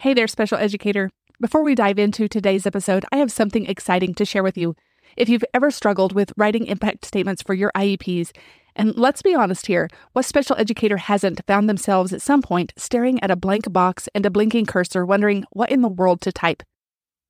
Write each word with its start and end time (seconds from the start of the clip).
Hey 0.00 0.14
there, 0.14 0.28
special 0.28 0.56
educator. 0.56 1.10
Before 1.42 1.62
we 1.62 1.74
dive 1.74 1.98
into 1.98 2.26
today's 2.26 2.64
episode, 2.64 3.04
I 3.12 3.18
have 3.18 3.30
something 3.30 3.66
exciting 3.66 4.14
to 4.14 4.24
share 4.24 4.42
with 4.42 4.56
you. 4.56 4.74
If 5.14 5.28
you've 5.28 5.44
ever 5.52 5.70
struggled 5.70 6.14
with 6.14 6.32
writing 6.38 6.64
impact 6.68 7.04
statements 7.04 7.42
for 7.42 7.52
your 7.52 7.70
IEPs, 7.76 8.30
and 8.74 8.96
let's 8.96 9.20
be 9.20 9.34
honest 9.34 9.66
here, 9.66 9.90
what 10.14 10.24
special 10.24 10.56
educator 10.56 10.96
hasn't 10.96 11.44
found 11.46 11.68
themselves 11.68 12.14
at 12.14 12.22
some 12.22 12.40
point 12.40 12.72
staring 12.78 13.22
at 13.22 13.30
a 13.30 13.36
blank 13.36 13.70
box 13.70 14.08
and 14.14 14.24
a 14.24 14.30
blinking 14.30 14.64
cursor, 14.64 15.04
wondering 15.04 15.44
what 15.50 15.70
in 15.70 15.82
the 15.82 15.88
world 15.88 16.22
to 16.22 16.32
type? 16.32 16.62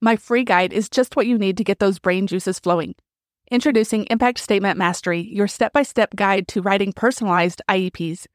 My 0.00 0.14
free 0.14 0.45
guide 0.45 0.73
is 0.73 0.89
just 0.89 1.16
what 1.16 1.27
you 1.27 1.39
need 1.39 1.57
to 1.57 1.64
get 1.64 1.80
those 1.80 1.98
brain 1.98 2.29
juices 2.29 2.61
flowing. 2.61 2.95
Introducing 3.50 4.05
Impact 4.11 4.39
Statement 4.39 4.79
Mastery, 4.79 5.23
your 5.23 5.48
step 5.48 5.73
by 5.73 5.82
step 5.82 6.14
guide 6.14 6.46
to 6.46 6.62
writing 6.62 6.93
personalized 6.93 7.62
IEPs. 7.68 8.29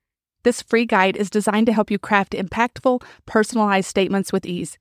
This 0.46 0.62
free 0.62 0.86
guide 0.86 1.18
is 1.18 1.30
designed 1.32 1.66
to 1.66 1.74
help 1.74 1.90
you 1.90 1.98
craft 1.98 2.34
impactful, 2.34 3.02
personalized 3.26 3.90
statements 3.90 4.32
with 4.32 4.46
ease. 4.46 4.78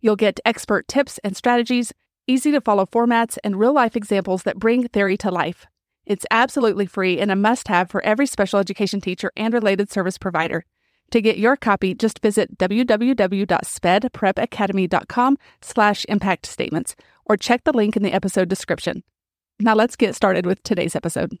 You'll 0.00 0.14
get 0.14 0.38
expert 0.44 0.86
tips 0.86 1.18
and 1.24 1.36
strategies, 1.36 1.92
easy 2.28 2.52
to 2.52 2.60
follow 2.60 2.86
formats, 2.86 3.36
and 3.42 3.58
real 3.58 3.72
life 3.72 3.96
examples 3.96 4.44
that 4.44 4.60
bring 4.60 4.86
theory 4.86 5.16
to 5.16 5.32
life. 5.32 5.66
It's 6.06 6.24
absolutely 6.30 6.86
free 6.86 7.18
and 7.18 7.32
a 7.32 7.36
must 7.36 7.66
have 7.66 7.90
for 7.90 8.00
every 8.04 8.26
special 8.26 8.60
education 8.60 9.00
teacher 9.00 9.32
and 9.36 9.52
related 9.52 9.90
service 9.90 10.18
provider. 10.18 10.64
To 11.10 11.20
get 11.20 11.36
your 11.36 11.56
copy, 11.56 11.94
just 11.94 12.22
visit 12.22 12.56
www.spedprepacademy.com 12.56 15.38
slash 15.62 16.06
impact 16.08 16.46
statements 16.46 16.94
or 17.26 17.36
check 17.36 17.64
the 17.64 17.72
link 17.72 17.96
in 17.96 18.04
the 18.04 18.12
episode 18.12 18.48
description. 18.48 19.02
Now 19.58 19.74
let's 19.74 19.96
get 19.96 20.14
started 20.14 20.46
with 20.46 20.62
today's 20.62 20.94
episode. 20.94 21.40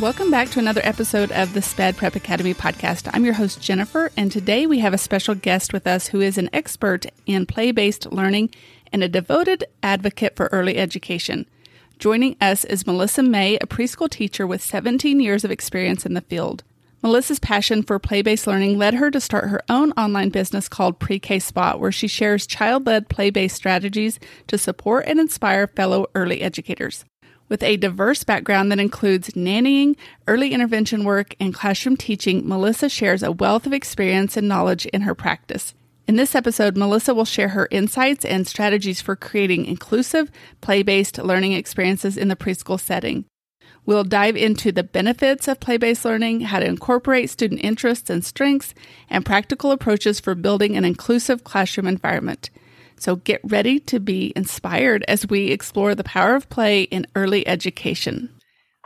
Welcome 0.00 0.32
back 0.32 0.48
to 0.50 0.58
another 0.58 0.80
episode 0.82 1.30
of 1.30 1.52
the 1.52 1.62
SPED 1.62 1.96
Prep 1.96 2.16
Academy 2.16 2.54
podcast. 2.54 3.08
I'm 3.12 3.24
your 3.24 3.34
host, 3.34 3.60
Jennifer, 3.60 4.10
and 4.16 4.32
today 4.32 4.66
we 4.66 4.80
have 4.80 4.92
a 4.92 4.98
special 4.98 5.36
guest 5.36 5.72
with 5.72 5.86
us 5.86 6.08
who 6.08 6.20
is 6.20 6.38
an 6.38 6.50
expert 6.52 7.06
in 7.26 7.46
play 7.46 7.70
based 7.70 8.10
learning 8.10 8.50
and 8.92 9.04
a 9.04 9.08
devoted 9.08 9.64
advocate 9.82 10.34
for 10.34 10.46
early 10.46 10.76
education. 10.76 11.46
Joining 12.00 12.36
us 12.40 12.64
is 12.64 12.82
Melysa 12.82 13.24
Mei, 13.24 13.56
a 13.56 13.66
preschool 13.66 14.10
teacher 14.10 14.44
with 14.44 14.60
17 14.60 15.20
years 15.20 15.44
of 15.44 15.52
experience 15.52 16.04
in 16.04 16.14
the 16.14 16.20
field. 16.22 16.64
Melysa's 17.04 17.38
passion 17.38 17.82
for 17.82 17.98
play 18.00 18.22
based 18.22 18.46
learning 18.46 18.78
led 18.78 18.94
her 18.94 19.10
to 19.10 19.20
start 19.20 19.50
her 19.50 19.60
own 19.68 19.92
online 19.92 20.30
business 20.30 20.68
called 20.68 20.98
Pre 20.98 21.20
K 21.20 21.38
Spot, 21.38 21.78
where 21.78 21.92
she 21.92 22.08
shares 22.08 22.46
child 22.46 22.86
led 22.86 23.08
play 23.08 23.30
based 23.30 23.56
strategies 23.56 24.18
to 24.48 24.58
support 24.58 25.04
and 25.06 25.20
inspire 25.20 25.68
fellow 25.68 26.06
early 26.14 26.40
educators. 26.40 27.04
With 27.52 27.62
a 27.62 27.76
diverse 27.76 28.24
background 28.24 28.72
that 28.72 28.80
includes 28.80 29.32
nannying, 29.32 29.96
early 30.26 30.54
intervention 30.54 31.04
work, 31.04 31.34
and 31.38 31.52
classroom 31.52 31.98
teaching, 31.98 32.44
Melysa 32.44 32.90
shares 32.90 33.22
a 33.22 33.30
wealth 33.30 33.66
of 33.66 33.74
experience 33.74 34.38
and 34.38 34.48
knowledge 34.48 34.86
in 34.86 35.02
her 35.02 35.14
practice. 35.14 35.74
In 36.08 36.16
this 36.16 36.34
episode, 36.34 36.76
Melysa 36.76 37.14
will 37.14 37.26
share 37.26 37.50
her 37.50 37.68
insights 37.70 38.24
and 38.24 38.46
strategies 38.46 39.02
for 39.02 39.16
creating 39.16 39.66
inclusive, 39.66 40.30
play 40.62 40.82
based 40.82 41.18
learning 41.18 41.52
experiences 41.52 42.16
in 42.16 42.28
the 42.28 42.36
preschool 42.36 42.80
setting. 42.80 43.26
We'll 43.84 44.04
dive 44.04 44.34
into 44.34 44.72
the 44.72 44.82
benefits 44.82 45.46
of 45.46 45.60
play 45.60 45.76
based 45.76 46.06
learning, 46.06 46.40
how 46.40 46.60
to 46.60 46.64
incorporate 46.64 47.28
student 47.28 47.62
interests 47.62 48.08
and 48.08 48.24
strengths, 48.24 48.72
and 49.10 49.26
practical 49.26 49.72
approaches 49.72 50.20
for 50.20 50.34
building 50.34 50.74
an 50.74 50.86
inclusive 50.86 51.44
classroom 51.44 51.86
environment. 51.86 52.48
So 53.02 53.16
get 53.16 53.40
ready 53.42 53.80
to 53.80 53.98
be 53.98 54.32
inspired 54.36 55.04
as 55.08 55.26
we 55.26 55.48
explore 55.48 55.96
the 55.96 56.04
power 56.04 56.36
of 56.36 56.48
play 56.48 56.82
in 56.82 57.08
early 57.16 57.44
education. 57.48 58.32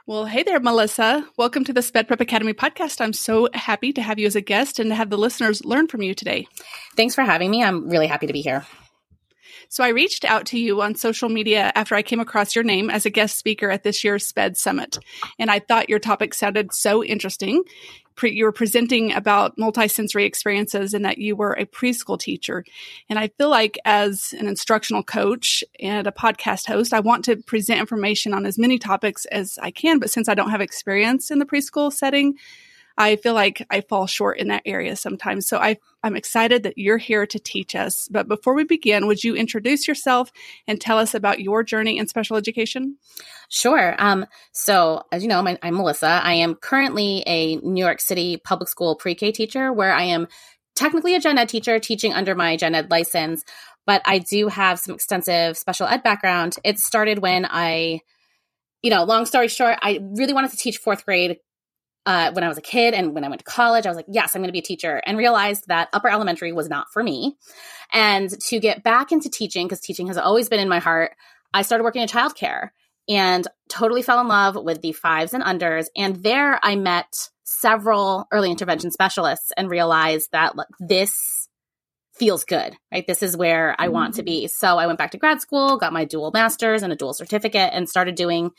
Well, 0.07 0.25
hey 0.25 0.43
there, 0.43 0.59
Melysa. 0.59 1.27
Welcome 1.37 1.65
to 1.65 1.75
the 1.75 1.83
Sped 1.83 2.09
Prep 2.09 2.23
Academy 2.23 2.55
podcast. 2.55 3.03
I'm 3.03 3.13
so 3.13 3.51
happy 3.53 3.93
to 3.93 4.01
have 4.01 4.19
you 4.19 4.27
as 4.27 4.35
a 4.35 4.41
guest 4.41 4.79
and 4.79 4.89
to 4.89 4.95
have 4.95 5.11
the 5.11 5.19
listeners 5.19 5.67
learn 5.67 5.87
from 5.87 6.01
you 6.01 6.15
today. 6.15 6.49
Thanks 6.97 7.15
for 7.15 7.25
having 7.25 7.51
me. 7.51 7.63
I'm 7.63 7.91
really 7.91 8.07
happy 8.07 8.27
to 8.27 8.33
be 8.33 8.41
here. 8.41 8.65
So 9.69 9.85
I 9.85 9.89
reached 9.89 10.25
out 10.25 10.47
to 10.47 10.59
you 10.59 10.81
on 10.81 10.95
social 10.95 11.29
media 11.29 11.71
after 11.75 11.95
I 11.95 12.01
came 12.01 12.21
across 12.21 12.55
your 12.55 12.65
name 12.65 12.89
as 12.89 13.05
a 13.05 13.11
guest 13.11 13.37
speaker 13.37 13.71
at 13.71 13.83
this 13.83 14.03
year's 14.03 14.27
SPED 14.27 14.57
Summit. 14.57 14.97
And 15.39 15.51
I 15.51 15.59
thought 15.59 15.91
your 15.91 15.99
topic 15.99 16.33
sounded 16.33 16.73
so 16.73 17.05
interesting 17.05 17.65
pre- 18.17 18.33
you 18.33 18.45
were 18.45 18.53
presenting 18.53 19.13
about 19.13 19.57
multisensory 19.57 20.25
experiences 20.25 20.95
and 20.95 21.05
that 21.05 21.19
you 21.19 21.37
were 21.37 21.53
a 21.53 21.67
preschool 21.67 22.19
teacher. 22.19 22.65
And 23.09 23.19
I 23.19 23.29
feel 23.29 23.51
like 23.51 23.79
as 23.85 24.35
an 24.39 24.49
instructional 24.49 25.03
coach 25.03 25.63
and 25.79 26.07
a 26.07 26.13
podcast 26.13 26.67
host, 26.67 26.93
I 26.93 27.01
want 27.01 27.25
to 27.27 27.37
present 27.37 27.81
information 27.81 28.35
on 28.35 28.47
as 28.47 28.59
many 28.59 28.79
topics 28.79 29.27
as 29.27 29.59
I 29.63 29.71
can. 29.71 29.99
But 29.99 30.11
since 30.11 30.29
I 30.29 30.35
don't 30.35 30.51
have 30.51 30.61
experience 30.61 31.31
in 31.31 31.39
the 31.39 31.47
preschool 31.47 31.93
setting, 31.93 32.35
I 32.99 33.17
feel 33.17 33.35
like 33.35 33.67
I 33.71 33.83
fall 33.83 34.07
short 34.07 34.39
in 34.39 34.49
that 34.49 34.63
area 34.65 34.97
sometimes. 34.97 35.47
So 35.47 35.59
I, 35.59 35.77
I'm 36.03 36.17
excited 36.17 36.63
that 36.63 36.79
you're 36.79 36.99
here 36.99 37.27
to 37.27 37.39
teach 37.39 37.75
us. 37.75 38.09
But 38.09 38.29
before 38.29 38.55
we 38.55 38.65
begin, 38.65 39.07
would 39.07 39.23
you 39.23 39.35
introduce 39.35 39.87
yourself 39.87 40.33
and 40.67 40.81
tell 40.81 40.99
us 40.99 41.15
about 41.15 41.41
your 41.41 41.63
journey 41.63 41.99
in 41.99 42.07
special 42.07 42.37
education? 42.37 42.97
Sure. 43.49 43.95
Um, 43.99 44.27
so, 44.53 45.03
as 45.13 45.23
you 45.23 45.29
know, 45.29 45.39
I'm 45.39 45.75
Melysa. 45.75 46.21
I 46.23 46.35
am 46.35 46.55
currently 46.55 47.23
a 47.27 47.57
New 47.57 47.85
York 47.85 48.01
City 48.01 48.39
public 48.39 48.69
school 48.69 48.97
pre 48.97 49.15
K 49.15 49.31
teacher 49.31 49.73
where 49.73 49.93
I 49.93 50.05
am 50.05 50.29
technically 50.75 51.15
a 51.15 51.21
gen 51.21 51.39
ed 51.39 51.49
teacher 51.49 51.79
teaching 51.79 52.13
under 52.13 52.35
my 52.35 52.57
gen 52.57 52.75
ed 52.75 52.91
license, 52.91 53.45
but 53.87 54.03
I 54.05 54.19
do 54.19 54.49
have 54.49 54.79
some 54.79 54.95
extensive 54.95 55.57
special 55.57 55.87
ed 55.87 56.03
background. 56.03 56.57
It 56.65 56.79
started 56.79 57.19
when 57.19 57.47
I 57.49 58.01
you 58.83 58.91
know, 58.91 59.03
long 59.03 59.27
story 59.27 59.49
short, 59.49 59.79
I 59.83 59.99
really 60.01 60.33
wanted 60.33 60.53
to 60.53 60.57
teach 60.57 60.79
fourth 60.79 61.05
grade 61.05 61.39
uh, 62.07 62.31
when 62.33 62.45
I 62.45 62.49
was 62.49 62.57
a 62.57 62.63
kid 62.63 62.95
and 62.95 63.15
when 63.15 63.25
I 63.25 63.29
went 63.29 63.41
to 63.41 63.45
college, 63.45 63.85
I 63.85 63.91
was 63.91 63.97
like, 63.97 64.07
yes, 64.09 64.35
I'm 64.35 64.41
going 64.41 64.49
to 64.49 64.53
be 64.53 64.61
a 64.61 64.63
teacher, 64.63 65.03
and 65.05 65.19
realized 65.19 65.65
that 65.67 65.89
upper 65.93 66.09
elementary 66.09 66.53
was 66.53 66.69
not 66.69 66.87
for 66.93 67.03
me. 67.03 67.37
And 67.93 68.31
to 68.43 68.61
get 68.61 68.85
back 68.85 69.13
into 69.13 69.29
teaching, 69.29 69.67
because 69.67 69.81
teaching 69.81 70.07
has 70.07 70.17
always 70.17 70.49
been 70.49 70.61
in 70.61 70.69
my 70.69 70.79
heart, 70.79 71.13
I 71.53 71.63
started 71.63 71.85
working 71.85 72.03
in 72.03 72.09
childcare 72.09 72.71
and 73.09 73.47
totally 73.69 74.03
fell 74.03 74.21
in 74.21 74.29
love 74.29 74.57
with 74.57 74.83
the 74.83 74.93
fives 74.93 75.35
and 75.35 75.43
unders. 75.43 75.87
And 75.97 76.23
there 76.23 76.59
I 76.63 76.77
met 76.77 77.13
several 77.45 78.27
early 78.33 78.51
intervention 78.51 78.91
specialists 78.91 79.53
and 79.57 79.71
realized 79.71 80.31
that 80.33 80.55
this 80.81 81.49
feels 82.15 82.45
good, 82.45 82.75
right? 82.91 83.07
This 83.07 83.23
is 83.23 83.37
where 83.37 83.77
I 83.79 83.89
want 83.89 84.15
to 84.15 84.23
be. 84.23 84.49
So 84.49 84.79
I 84.79 84.87
went 84.87 84.99
back 84.99 85.11
to 85.11 85.19
grad 85.19 85.41
school, 85.41 85.77
got 85.77 85.93
my 85.93 86.05
dual 86.05 86.31
master's 86.33 86.83
and 86.83 86.93
a 86.93 86.97
dual 86.97 87.15
certificate, 87.15 87.71
and 87.73 87.89
started 87.89 88.15
doing 88.15 88.51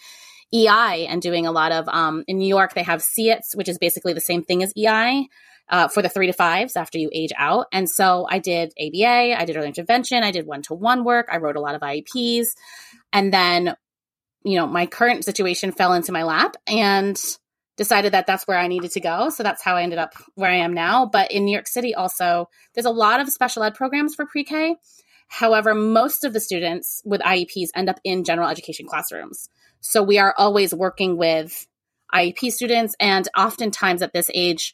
EI 0.54 1.08
and 1.10 1.22
doing 1.22 1.46
a 1.46 1.52
lot 1.52 1.72
of, 1.72 1.88
um, 1.90 2.24
in 2.28 2.38
New 2.38 2.48
York, 2.48 2.74
they 2.74 2.84
have 2.84 3.02
SEITs, 3.02 3.56
which 3.56 3.68
is 3.68 3.78
basically 3.78 4.14
the 4.14 4.22
same 4.22 4.44
thing 4.44 4.64
as 4.64 4.74
EI. 4.78 5.28
Uh, 5.70 5.90
for 5.90 6.02
the 6.02 6.08
three 6.08 6.28
to 6.28 6.32
fives 6.32 6.78
after 6.78 6.98
you 6.98 7.10
age 7.12 7.34
out. 7.38 7.66
And 7.74 7.90
so 7.90 8.26
I 8.30 8.40
did 8.40 8.72
ABA, 8.80 9.38
I 9.38 9.44
did 9.44 9.58
early 9.58 9.68
intervention, 9.68 10.24
I 10.24 10.32
did 10.32 10.48
one 10.48 10.62
to 10.62 10.74
one 10.74 11.04
work, 11.04 11.28
I 11.30 11.40
wrote 11.40 11.58
a 11.58 11.60
lot 11.60 11.76
of 11.76 11.82
IEPs. 11.82 12.46
And 13.12 13.34
then, 13.34 13.76
you 14.46 14.56
know, 14.56 14.66
my 14.66 14.86
current 14.86 15.26
situation 15.26 15.74
fell 15.74 15.92
into 15.92 16.14
my 16.14 16.24
lap 16.24 16.56
and 16.68 17.22
decided 17.78 18.14
that 18.14 18.28
that's 18.28 18.48
where 18.48 18.58
I 18.58 18.68
needed 18.68 18.92
to 18.92 19.00
go. 19.00 19.30
So 19.30 19.44
that's 19.44 19.64
how 19.64 19.76
I 19.76 19.84
ended 19.84 20.00
up 20.00 20.14
where 20.36 20.50
I 20.50 20.56
am 20.56 20.74
now. 20.74 21.06
But 21.06 21.32
in 21.32 21.46
New 21.46 21.52
York 21.54 21.68
City, 21.68 21.96
also, 21.96 22.50
there's 22.74 22.86
a 22.86 22.92
lot 22.92 23.20
of 23.20 23.30
special 23.30 23.64
ed 23.64 23.76
programs 23.76 24.16
for 24.16 24.26
pre 24.26 24.44
K. 24.44 24.76
However, 25.28 25.74
most 25.74 26.24
of 26.24 26.34
the 26.34 26.40
students 26.40 27.02
with 27.06 27.22
IEPs 27.22 27.70
end 27.76 27.90
up 27.90 28.00
in 28.04 28.24
general 28.24 28.50
education 28.50 28.88
classrooms. 28.88 29.50
So 29.88 30.04
we 30.04 30.20
are 30.20 30.36
always 30.38 30.74
working 30.74 31.16
with 31.16 31.66
IEP 32.14 32.52
students. 32.52 32.94
And 33.00 33.26
oftentimes 33.38 34.02
at 34.02 34.12
this 34.12 34.30
age, 34.34 34.74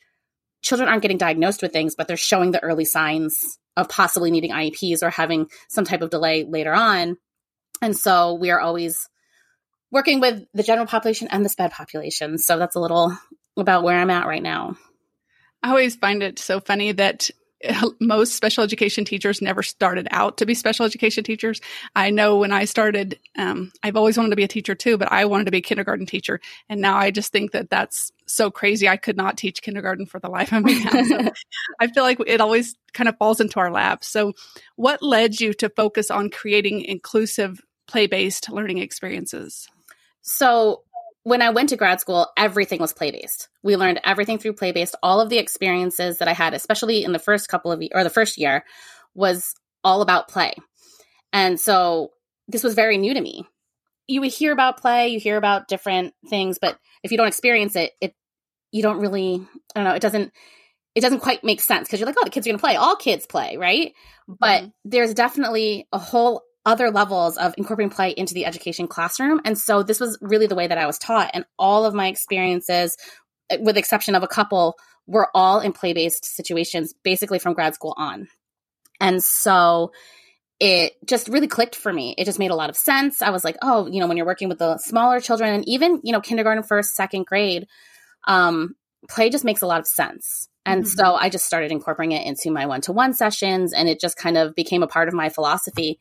children 0.63 0.89
aren't 0.89 1.04
getting 1.04 1.19
diagnosed 1.19 1.62
with 1.62 1.71
things, 1.71 1.94
but 1.94 2.07
they're 2.07 2.18
showing 2.18 2.50
the 2.50 2.63
early 2.63 2.83
signs 2.83 3.60
of 3.77 3.89
possibly 3.89 4.31
needing 4.31 4.50
IEPs 4.50 5.04
or 5.04 5.12
having 5.12 5.51
some 5.69 5.86
type 5.86 6.01
of 6.01 6.10
delay 6.10 6.45
later 6.45 6.74
on. 6.74 7.18
And 7.80 7.95
so 7.95 8.33
we 8.33 8.50
are 8.50 8.60
always 8.60 9.07
working 9.92 10.19
with 10.19 10.45
the 10.56 10.63
general 10.63 10.88
population 10.88 11.27
and 11.30 11.45
the 11.45 11.50
SPED 11.50 11.71
population. 11.71 12.39
So 12.39 12.57
that's 12.57 12.75
a 12.75 12.80
little 12.80 13.15
about 13.56 13.83
where 13.83 14.00
I'm 14.00 14.10
at 14.10 14.25
right 14.25 14.42
now. 14.42 14.77
I 15.62 15.69
always 15.69 15.95
find 15.95 16.24
it 16.24 16.39
so 16.39 16.60
funny 16.60 16.92
that 16.94 17.30
most 18.00 18.33
special 18.33 18.63
education 18.63 19.06
teachers 19.06 19.42
never 19.42 19.63
started 19.63 20.07
out 20.12 20.38
to 20.38 20.45
be 20.45 20.54
special 20.54 20.86
education 20.86 21.24
teachers. 21.24 21.62
I 21.95 22.10
know 22.10 22.38
when 22.38 22.51
I 22.51 22.65
started, 22.65 23.19
um, 23.38 23.71
I've 23.81 23.95
always 23.95 24.18
wanted 24.18 24.31
to 24.31 24.36
be 24.36 24.44
a 24.44 24.48
teacher 24.48 24.75
too, 24.75 24.98
but 24.98 25.12
I 25.12 25.25
wanted 25.25 25.45
to 25.45 25.51
be 25.51 25.57
a 25.60 25.62
kindergarten 25.62 26.06
teacher. 26.06 26.39
And 26.69 26.81
now 26.81 26.98
I 26.98 27.12
just 27.12 27.31
think 27.31 27.51
that 27.51 27.69
that's 27.69 28.12
so 28.25 28.51
crazy. 28.51 28.88
I 28.88 28.98
could 28.98 29.18
not 29.18 29.38
teach 29.38 29.62
kindergarten 29.62 30.06
for 30.06 30.19
the 30.19 30.30
life 30.30 30.51
of 30.51 30.63
me. 30.63 30.81
so 31.06 31.30
I 31.80 31.88
feel 31.88 32.04
like 32.04 32.19
it 32.25 32.42
always 32.42 32.75
kind 32.94 33.07
of 33.07 33.18
falls 33.18 33.39
into 33.39 33.60
our 33.60 33.71
lap. 33.71 34.04
So, 34.04 34.33
what 34.75 35.01
led 35.01 35.39
you 35.39 35.54
to 35.56 35.69
focus 35.69 36.12
on 36.12 36.30
creating 36.30 36.81
inclusive 36.81 37.62
play 37.88 38.07
based 38.07 38.50
learning 38.50 38.80
experiences? 38.80 39.68
So, 40.21 40.83
when 41.23 41.41
I 41.41 41.51
went 41.51 41.69
to 41.69 41.77
grad 41.77 42.01
school, 42.01 42.27
everything 42.37 42.79
was 42.79 42.93
play 42.93 43.11
based. 43.11 43.47
We 43.63 43.77
learned 43.77 44.01
everything 44.03 44.37
through 44.37 44.53
play 44.53 44.71
based. 44.71 44.95
All 45.01 45.21
of 45.21 45.29
the 45.29 45.37
experiences 45.37 46.17
that 46.17 46.27
I 46.27 46.33
had, 46.33 46.53
especially 46.53 47.03
in 47.03 47.13
the 47.13 47.19
first 47.19 47.47
couple 47.47 47.71
of 47.71 47.81
or 47.93 48.03
the 48.03 48.09
first 48.09 48.37
year, 48.37 48.65
was 49.15 49.53
all 49.83 50.01
about 50.01 50.27
play. 50.27 50.53
And 51.31 51.59
so 51.59 52.11
this 52.47 52.63
was 52.63 52.75
very 52.75 52.97
new 52.97 53.13
to 53.13 53.21
me. 53.21 53.45
You 54.07 54.21
would 54.21 54.33
hear 54.33 54.51
about 54.51 54.81
play, 54.81 55.09
you 55.09 55.19
hear 55.19 55.37
about 55.37 55.69
different 55.69 56.13
things, 56.29 56.59
but 56.61 56.77
if 57.03 57.11
you 57.11 57.17
don't 57.17 57.27
experience 57.27 57.75
it, 57.75 57.91
it 58.01 58.13
you 58.71 58.81
don't 58.81 58.99
really 58.99 59.35
I 59.75 59.79
don't 59.79 59.85
know, 59.85 59.95
it 59.95 60.01
doesn't 60.01 60.33
it 60.93 61.01
doesn't 61.01 61.21
quite 61.21 61.43
make 61.43 61.61
sense 61.61 61.87
because 61.87 61.99
you're 61.99 62.07
like, 62.07 62.17
oh, 62.19 62.25
the 62.25 62.29
kids 62.29 62.45
are 62.45 62.49
going 62.49 62.59
to 62.59 62.63
play. 62.63 62.75
All 62.75 62.95
kids 62.95 63.25
play, 63.25 63.57
right? 63.57 63.93
But 64.27 64.61
mm-hmm. 64.61 64.69
there's 64.85 65.13
definitely 65.13 65.87
a 65.91 65.97
whole 65.97 66.43
other 66.65 66.92
levels 66.92 67.38
of 67.38 67.54
incorporating 67.57 67.94
play 67.94 68.12
into 68.12 68.33
the 68.33 68.45
education 68.45 68.88
classroom. 68.88 69.42
And 69.44 69.57
so 69.57 69.83
this 69.83 70.00
was 70.00 70.18
really 70.21 70.48
the 70.48 70.56
way 70.56 70.68
that 70.68 70.77
I 70.77 70.86
was 70.86 70.98
taught. 70.98 71.31
And 71.33 71.45
all 71.60 71.86
of 71.86 71.94
my 71.94 72.07
experiences, 72.07 72.98
with 73.60 73.77
exception 73.77 74.15
of 74.15 74.24
a 74.24 74.27
couple, 74.27 74.77
were 75.06 75.30
all 75.33 75.60
in 75.60 75.74
play 75.74 75.94
based 75.94 76.25
situations, 76.25 76.94
basically 77.04 77.39
from 77.39 77.54
grad 77.54 77.75
school 77.75 77.94
on. 77.98 78.27
And 79.01 79.21
so 79.21 79.92
it 80.60 80.94
just 81.06 81.27
really 81.27 81.48
clicked 81.48 81.75
for 81.75 81.92
me. 81.92 82.15
It 82.18 82.24
just 82.24 82.39
made 82.39 82.51
a 82.51 82.56
lot 82.56 82.69
of 82.69 82.77
sense. 82.77 83.21
I 83.21 83.31
was 83.31 83.44
like, 83.44 83.57
oh, 83.62 83.88
you 83.88 84.00
know, 84.00 84.07
when 84.07 84.15
you're 84.15 84.25
working 84.25 84.48
with 84.48 84.60
the 84.60 84.77
smaller 84.77 85.19
children 85.19 85.54
and 85.54 85.68
even, 85.68 86.00
you 86.04 86.13
know, 86.13 86.21
kindergarten, 86.21 86.63
first, 86.63 86.95
second 86.95 87.25
grade, 87.25 87.68
um, 88.25 88.75
play 89.10 89.30
just 89.30 89.44
makes 89.44 89.62
a 89.62 89.68
lot 89.68 89.81
of 89.81 89.88
sense. 89.88 90.48
And 90.65 90.86
mm-hmm. 90.86 90.98
so 90.98 91.15
I 91.15 91.27
just 91.27 91.45
started 91.45 91.74
incorporating 91.74 92.15
it 92.15 92.25
into 92.25 92.50
my 92.50 92.65
one 92.65 92.80
to 92.81 92.94
one 92.94 93.13
sessions 93.13 93.74
and 93.74 93.89
it 93.89 94.00
just 94.00 94.15
kind 94.15 94.38
of 94.38 94.56
became 94.56 94.83
a 94.83 94.88
part 94.88 95.10
of 95.10 95.13
my 95.13 95.27
philosophy 95.27 96.00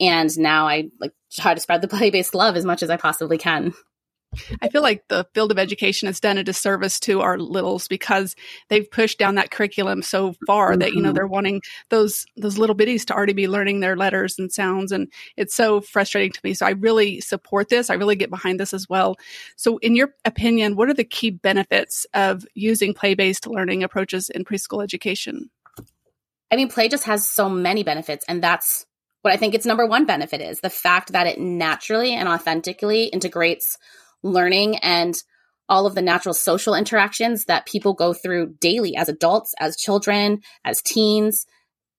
and 0.00 0.36
now 0.38 0.66
I 0.66 0.90
like 0.98 1.12
try 1.32 1.54
to 1.54 1.60
spread 1.60 1.82
the 1.82 1.88
play 1.96 2.10
based 2.10 2.34
love 2.34 2.56
as 2.56 2.64
much 2.64 2.82
as 2.82 2.90
I 2.90 2.96
possibly 2.96 3.38
can. 3.38 3.74
I 4.62 4.68
feel 4.68 4.82
like 4.82 5.08
the 5.08 5.26
field 5.34 5.50
of 5.50 5.58
education 5.58 6.06
has 6.06 6.20
done 6.20 6.38
a 6.38 6.44
disservice 6.44 7.00
to 7.00 7.20
our 7.20 7.36
littles 7.36 7.88
because 7.88 8.36
they've 8.68 8.88
pushed 8.88 9.18
down 9.18 9.34
that 9.34 9.50
curriculum 9.50 10.02
so 10.02 10.34
far 10.46 10.76
that 10.76 10.92
you 10.92 11.02
know 11.02 11.08
mm-hmm. 11.08 11.16
they're 11.16 11.26
wanting 11.26 11.62
those 11.88 12.26
those 12.36 12.56
little 12.56 12.76
bitties 12.76 13.04
to 13.06 13.14
already 13.14 13.32
be 13.32 13.48
learning 13.48 13.80
their 13.80 13.96
letters 13.96 14.38
and 14.38 14.52
sounds 14.52 14.92
and 14.92 15.12
it's 15.36 15.54
so 15.54 15.80
frustrating 15.80 16.30
to 16.30 16.40
me. 16.44 16.54
So 16.54 16.64
I 16.64 16.70
really 16.70 17.20
support 17.20 17.70
this. 17.70 17.90
I 17.90 17.94
really 17.94 18.14
get 18.14 18.30
behind 18.30 18.60
this 18.60 18.72
as 18.72 18.88
well. 18.88 19.16
So 19.56 19.78
in 19.78 19.96
your 19.96 20.14
opinion, 20.24 20.76
what 20.76 20.88
are 20.88 20.94
the 20.94 21.04
key 21.04 21.30
benefits 21.30 22.06
of 22.14 22.46
using 22.54 22.94
play-based 22.94 23.48
learning 23.48 23.82
approaches 23.82 24.30
in 24.30 24.44
preschool 24.44 24.82
education? 24.82 25.50
I 26.52 26.56
mean, 26.56 26.68
play 26.68 26.88
just 26.88 27.04
has 27.04 27.28
so 27.28 27.48
many 27.48 27.82
benefits 27.82 28.24
and 28.28 28.42
that's 28.42 28.86
what 29.22 29.32
I 29.32 29.36
think 29.36 29.54
its 29.54 29.66
number 29.66 29.86
one 29.86 30.06
benefit 30.06 30.40
is 30.40 30.60
the 30.60 30.70
fact 30.70 31.12
that 31.12 31.26
it 31.26 31.38
naturally 31.38 32.14
and 32.14 32.28
authentically 32.28 33.04
integrates 33.04 33.76
learning 34.22 34.76
and 34.78 35.14
all 35.68 35.86
of 35.86 35.94
the 35.94 36.02
natural 36.02 36.34
social 36.34 36.74
interactions 36.74 37.44
that 37.44 37.66
people 37.66 37.94
go 37.94 38.12
through 38.12 38.54
daily 38.60 38.96
as 38.96 39.08
adults, 39.08 39.54
as 39.58 39.76
children, 39.76 40.40
as 40.64 40.82
teens. 40.82 41.46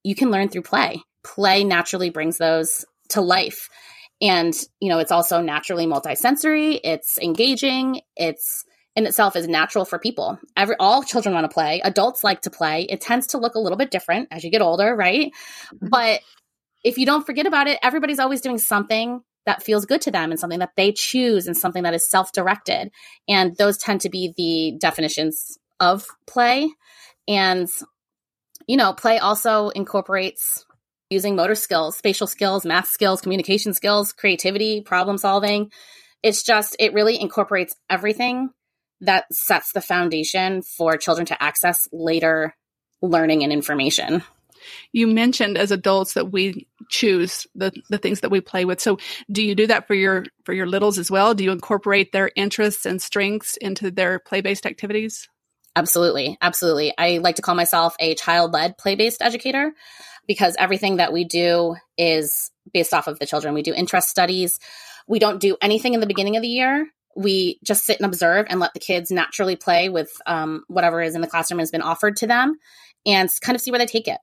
You 0.03 0.13
can 0.13 0.29
learn 0.29 0.49
through 0.49 0.63
play. 0.63 1.01
Play 1.23 1.63
naturally 1.63 2.09
brings 2.09 2.37
those 2.37 2.85
to 3.09 3.21
life. 3.21 3.69
And, 4.19 4.53
you 4.79 4.89
know, 4.89 4.99
it's 4.99 5.11
also 5.11 5.41
naturally 5.41 5.87
multisensory, 5.87 6.79
it's 6.83 7.17
engaging, 7.17 8.01
it's 8.15 8.65
in 8.95 9.07
itself 9.07 9.35
is 9.35 9.47
natural 9.47 9.85
for 9.85 9.97
people. 9.97 10.37
Every 10.57 10.75
all 10.77 11.01
children 11.01 11.33
want 11.33 11.49
to 11.49 11.53
play. 11.53 11.81
Adults 11.81 12.23
like 12.23 12.41
to 12.41 12.49
play. 12.49 12.83
It 12.83 12.99
tends 12.99 13.27
to 13.27 13.37
look 13.37 13.55
a 13.55 13.59
little 13.59 13.77
bit 13.77 13.89
different 13.89 14.27
as 14.31 14.43
you 14.43 14.51
get 14.51 14.61
older, 14.61 14.93
right? 14.93 15.31
Mm-hmm. 15.73 15.87
But 15.87 16.19
if 16.83 16.97
you 16.97 17.05
don't 17.05 17.25
forget 17.25 17.45
about 17.45 17.67
it, 17.67 17.79
everybody's 17.83 18.19
always 18.19 18.41
doing 18.41 18.57
something 18.57 19.21
that 19.45 19.63
feels 19.63 19.85
good 19.85 20.01
to 20.01 20.11
them 20.11 20.31
and 20.31 20.39
something 20.39 20.59
that 20.59 20.75
they 20.77 20.91
choose 20.91 21.47
and 21.47 21.57
something 21.57 21.83
that 21.83 21.93
is 21.93 22.09
self 22.09 22.31
directed. 22.31 22.91
And 23.27 23.55
those 23.57 23.77
tend 23.77 24.01
to 24.01 24.09
be 24.09 24.33
the 24.37 24.77
definitions 24.79 25.57
of 25.79 26.05
play. 26.27 26.69
And, 27.27 27.67
you 28.67 28.77
know, 28.77 28.93
play 28.93 29.19
also 29.19 29.69
incorporates 29.69 30.65
using 31.09 31.35
motor 31.35 31.55
skills, 31.55 31.97
spatial 31.97 32.27
skills, 32.27 32.65
math 32.65 32.87
skills, 32.87 33.21
communication 33.21 33.73
skills, 33.73 34.13
creativity, 34.13 34.81
problem 34.81 35.17
solving. 35.17 35.71
It's 36.23 36.43
just, 36.43 36.75
it 36.79 36.93
really 36.93 37.19
incorporates 37.19 37.75
everything 37.89 38.49
that 39.01 39.25
sets 39.33 39.71
the 39.73 39.81
foundation 39.81 40.61
for 40.61 40.95
children 40.95 41.25
to 41.25 41.43
access 41.43 41.87
later 41.91 42.55
learning 43.01 43.43
and 43.43 43.51
information. 43.51 44.23
You 44.91 45.07
mentioned 45.07 45.57
as 45.57 45.71
adults 45.71 46.13
that 46.13 46.31
we 46.31 46.67
choose 46.91 47.47
the, 47.55 47.71
the 47.89 47.97
things 47.97 48.19
that 48.19 48.29
we 48.29 48.41
play 48.41 48.65
with. 48.65 48.79
So 48.79 48.99
do 49.31 49.43
you 49.43 49.55
do 49.55 49.67
that 49.67 49.87
for 49.87 49.95
your 49.95 50.25
for 50.45 50.53
your 50.53 50.67
littles 50.67 50.99
as 50.99 51.09
well? 51.09 51.33
Do 51.33 51.43
you 51.43 51.51
incorporate 51.51 52.11
their 52.11 52.29
interests 52.35 52.85
and 52.85 53.01
strengths 53.01 53.57
into 53.57 53.89
their 53.89 54.19
play-based 54.19 54.65
activities? 54.65 55.27
Absolutely. 55.75 56.37
Absolutely. 56.41 56.93
I 56.97 57.19
like 57.19 57.37
to 57.37 57.41
call 57.41 57.55
myself 57.55 57.95
a 57.99 58.13
child-led 58.15 58.77
play-based 58.77 59.21
educator 59.21 59.71
because 60.27 60.55
everything 60.59 60.97
that 60.97 61.13
we 61.13 61.23
do 61.23 61.75
is 61.97 62.51
based 62.73 62.93
off 62.93 63.07
of 63.07 63.19
the 63.19 63.25
children. 63.25 63.53
We 63.53 63.63
do 63.63 63.73
interest 63.73 64.09
studies. 64.09 64.59
We 65.07 65.17
don't 65.17 65.39
do 65.39 65.57
anything 65.61 65.93
in 65.93 66.01
the 66.01 66.07
beginning 66.07 66.35
of 66.35 66.41
the 66.41 66.49
year 66.49 66.87
we 67.15 67.59
just 67.63 67.85
sit 67.85 67.97
and 67.97 68.05
observe 68.05 68.45
and 68.49 68.59
let 68.59 68.73
the 68.73 68.79
kids 68.79 69.11
naturally 69.11 69.55
play 69.55 69.89
with 69.89 70.09
um, 70.25 70.63
whatever 70.67 71.01
is 71.01 71.15
in 71.15 71.21
the 71.21 71.27
classroom 71.27 71.59
has 71.59 71.71
been 71.71 71.81
offered 71.81 72.15
to 72.17 72.27
them 72.27 72.55
and 73.05 73.29
kind 73.41 73.55
of 73.55 73.61
see 73.61 73.71
where 73.71 73.79
they 73.79 73.85
take 73.85 74.07
it 74.07 74.19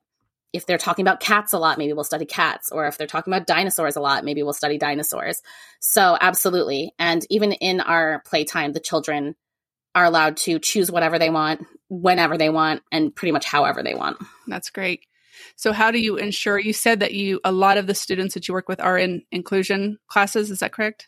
if 0.53 0.65
they're 0.65 0.77
talking 0.77 1.03
about 1.03 1.19
cats 1.19 1.53
a 1.53 1.59
lot, 1.59 1.77
maybe 1.77 1.93
we'll 1.93 2.03
study 2.03 2.25
cats. 2.25 2.71
Or 2.71 2.87
if 2.87 2.97
they're 2.97 3.07
talking 3.07 3.33
about 3.33 3.47
dinosaurs 3.47 3.95
a 3.95 4.01
lot, 4.01 4.25
maybe 4.25 4.43
we'll 4.43 4.53
study 4.53 4.77
dinosaurs. 4.77 5.41
So, 5.79 6.17
absolutely. 6.19 6.93
And 6.97 7.25
even 7.29 7.51
in 7.51 7.81
our 7.81 8.23
playtime, 8.25 8.73
the 8.73 8.79
children 8.79 9.35
are 9.95 10.05
allowed 10.05 10.37
to 10.37 10.59
choose 10.59 10.91
whatever 10.91 11.19
they 11.19 11.29
want, 11.29 11.65
whenever 11.89 12.37
they 12.37 12.49
want, 12.49 12.81
and 12.91 13.15
pretty 13.15 13.31
much 13.31 13.45
however 13.45 13.83
they 13.83 13.95
want. 13.95 14.17
That's 14.47 14.69
great. 14.69 15.01
So, 15.55 15.71
how 15.71 15.91
do 15.91 15.99
you 15.99 16.17
ensure? 16.17 16.59
You 16.59 16.73
said 16.73 16.99
that 17.01 17.13
you 17.13 17.39
a 17.43 17.51
lot 17.51 17.77
of 17.77 17.87
the 17.87 17.95
students 17.95 18.33
that 18.33 18.47
you 18.47 18.53
work 18.53 18.67
with 18.67 18.79
are 18.79 18.97
in 18.97 19.23
inclusion 19.31 19.99
classes. 20.07 20.51
Is 20.51 20.59
that 20.59 20.73
correct? 20.73 21.07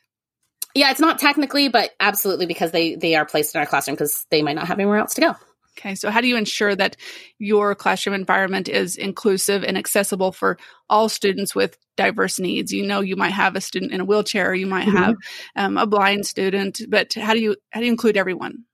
Yeah, 0.73 0.91
it's 0.91 1.01
not 1.01 1.19
technically, 1.19 1.67
but 1.67 1.91
absolutely 1.99 2.45
because 2.45 2.71
they 2.71 2.95
they 2.95 3.15
are 3.15 3.25
placed 3.25 3.55
in 3.55 3.59
our 3.59 3.67
classroom 3.67 3.95
because 3.95 4.25
they 4.29 4.41
might 4.41 4.55
not 4.55 4.67
have 4.67 4.79
anywhere 4.79 4.97
else 4.97 5.15
to 5.15 5.21
go. 5.21 5.35
Okay, 5.77 5.95
so 5.95 6.09
how 6.09 6.19
do 6.19 6.27
you 6.27 6.35
ensure 6.35 6.75
that 6.75 6.97
your 7.39 7.75
classroom 7.75 8.13
environment 8.13 8.67
is 8.67 8.97
inclusive 8.97 9.63
and 9.63 9.77
accessible 9.77 10.31
for 10.31 10.57
all 10.89 11.07
students 11.07 11.55
with 11.55 11.77
diverse 11.95 12.39
needs? 12.39 12.73
You 12.73 12.85
know, 12.85 12.99
you 12.99 13.15
might 13.15 13.31
have 13.31 13.55
a 13.55 13.61
student 13.61 13.93
in 13.93 14.01
a 14.01 14.05
wheelchair, 14.05 14.53
you 14.53 14.67
might 14.67 14.87
mm-hmm. 14.87 14.97
have 14.97 15.15
um, 15.55 15.77
a 15.77 15.87
blind 15.87 16.25
student, 16.27 16.81
but 16.89 17.13
how 17.13 17.33
do 17.33 17.39
you 17.39 17.55
how 17.69 17.79
do 17.79 17.85
you 17.85 17.91
include 17.91 18.17
everyone? 18.17 18.65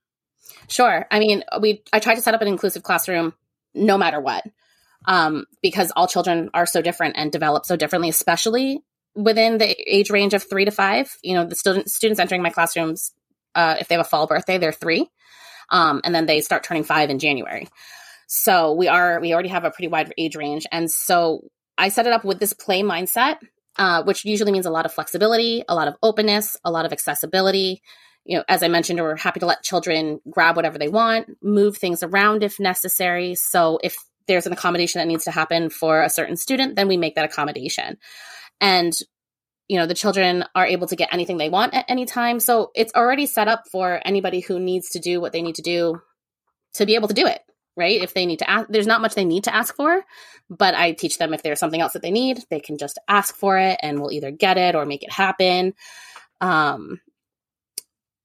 Sure. 0.68 1.06
I 1.10 1.18
mean, 1.18 1.44
we 1.60 1.82
I 1.92 2.00
try 2.00 2.14
to 2.14 2.22
set 2.22 2.34
up 2.34 2.42
an 2.42 2.48
inclusive 2.48 2.82
classroom 2.82 3.32
no 3.74 3.96
matter 3.96 4.20
what, 4.20 4.44
um, 5.06 5.44
because 5.62 5.92
all 5.94 6.08
children 6.08 6.50
are 6.52 6.66
so 6.66 6.82
different 6.82 7.16
and 7.16 7.30
develop 7.30 7.64
so 7.64 7.76
differently, 7.76 8.08
especially 8.08 8.80
within 9.14 9.58
the 9.58 9.76
age 9.86 10.10
range 10.10 10.34
of 10.34 10.42
three 10.42 10.64
to 10.64 10.70
five. 10.70 11.16
You 11.22 11.34
know, 11.34 11.44
the 11.44 11.54
student, 11.54 11.90
students 11.90 12.20
entering 12.20 12.42
my 12.42 12.50
classrooms, 12.50 13.12
uh, 13.54 13.76
if 13.80 13.88
they 13.88 13.94
have 13.94 14.04
a 14.04 14.08
fall 14.08 14.26
birthday, 14.26 14.58
they're 14.58 14.72
three. 14.72 15.08
Um, 15.70 16.00
and 16.04 16.14
then 16.14 16.26
they 16.26 16.40
start 16.40 16.64
turning 16.64 16.84
five 16.84 17.10
in 17.10 17.18
January. 17.18 17.68
So 18.26 18.74
we 18.74 18.88
are, 18.88 19.20
we 19.20 19.32
already 19.32 19.48
have 19.48 19.64
a 19.64 19.70
pretty 19.70 19.88
wide 19.88 20.12
age 20.18 20.36
range. 20.36 20.66
And 20.70 20.90
so 20.90 21.48
I 21.76 21.88
set 21.88 22.06
it 22.06 22.12
up 22.12 22.24
with 22.24 22.40
this 22.40 22.52
play 22.52 22.82
mindset, 22.82 23.38
uh, 23.78 24.02
which 24.02 24.24
usually 24.24 24.52
means 24.52 24.66
a 24.66 24.70
lot 24.70 24.84
of 24.84 24.92
flexibility, 24.92 25.64
a 25.68 25.74
lot 25.74 25.88
of 25.88 25.94
openness, 26.02 26.56
a 26.64 26.70
lot 26.70 26.84
of 26.84 26.92
accessibility. 26.92 27.80
You 28.24 28.38
know, 28.38 28.44
as 28.48 28.62
I 28.62 28.68
mentioned, 28.68 29.00
we're 29.00 29.16
happy 29.16 29.40
to 29.40 29.46
let 29.46 29.62
children 29.62 30.20
grab 30.28 30.56
whatever 30.56 30.78
they 30.78 30.88
want, 30.88 31.28
move 31.42 31.78
things 31.78 32.02
around 32.02 32.42
if 32.42 32.60
necessary. 32.60 33.34
So 33.34 33.78
if 33.82 33.96
there's 34.26 34.46
an 34.46 34.52
accommodation 34.52 34.98
that 34.98 35.06
needs 35.06 35.24
to 35.24 35.30
happen 35.30 35.70
for 35.70 36.02
a 36.02 36.10
certain 36.10 36.36
student, 36.36 36.76
then 36.76 36.88
we 36.88 36.98
make 36.98 37.14
that 37.14 37.24
accommodation. 37.24 37.96
And 38.60 38.92
you 39.68 39.78
know 39.78 39.86
the 39.86 39.94
children 39.94 40.44
are 40.54 40.66
able 40.66 40.86
to 40.86 40.96
get 40.96 41.12
anything 41.12 41.36
they 41.36 41.50
want 41.50 41.74
at 41.74 41.84
any 41.88 42.06
time 42.06 42.40
so 42.40 42.70
it's 42.74 42.92
already 42.94 43.26
set 43.26 43.48
up 43.48 43.64
for 43.70 44.00
anybody 44.04 44.40
who 44.40 44.58
needs 44.58 44.90
to 44.90 44.98
do 44.98 45.20
what 45.20 45.32
they 45.32 45.42
need 45.42 45.54
to 45.54 45.62
do 45.62 46.00
to 46.74 46.86
be 46.86 46.94
able 46.94 47.08
to 47.08 47.14
do 47.14 47.26
it 47.26 47.40
right 47.76 48.02
if 48.02 48.14
they 48.14 48.26
need 48.26 48.38
to 48.38 48.50
ask 48.50 48.66
there's 48.68 48.86
not 48.86 49.00
much 49.00 49.14
they 49.14 49.24
need 49.24 49.44
to 49.44 49.54
ask 49.54 49.76
for 49.76 50.02
but 50.50 50.74
i 50.74 50.92
teach 50.92 51.18
them 51.18 51.34
if 51.34 51.42
there's 51.42 51.60
something 51.60 51.80
else 51.80 51.92
that 51.92 52.02
they 52.02 52.10
need 52.10 52.42
they 52.50 52.60
can 52.60 52.78
just 52.78 52.98
ask 53.06 53.36
for 53.36 53.58
it 53.58 53.78
and 53.82 54.00
we'll 54.00 54.12
either 54.12 54.30
get 54.30 54.56
it 54.56 54.74
or 54.74 54.84
make 54.84 55.02
it 55.02 55.12
happen 55.12 55.74
um 56.40 57.00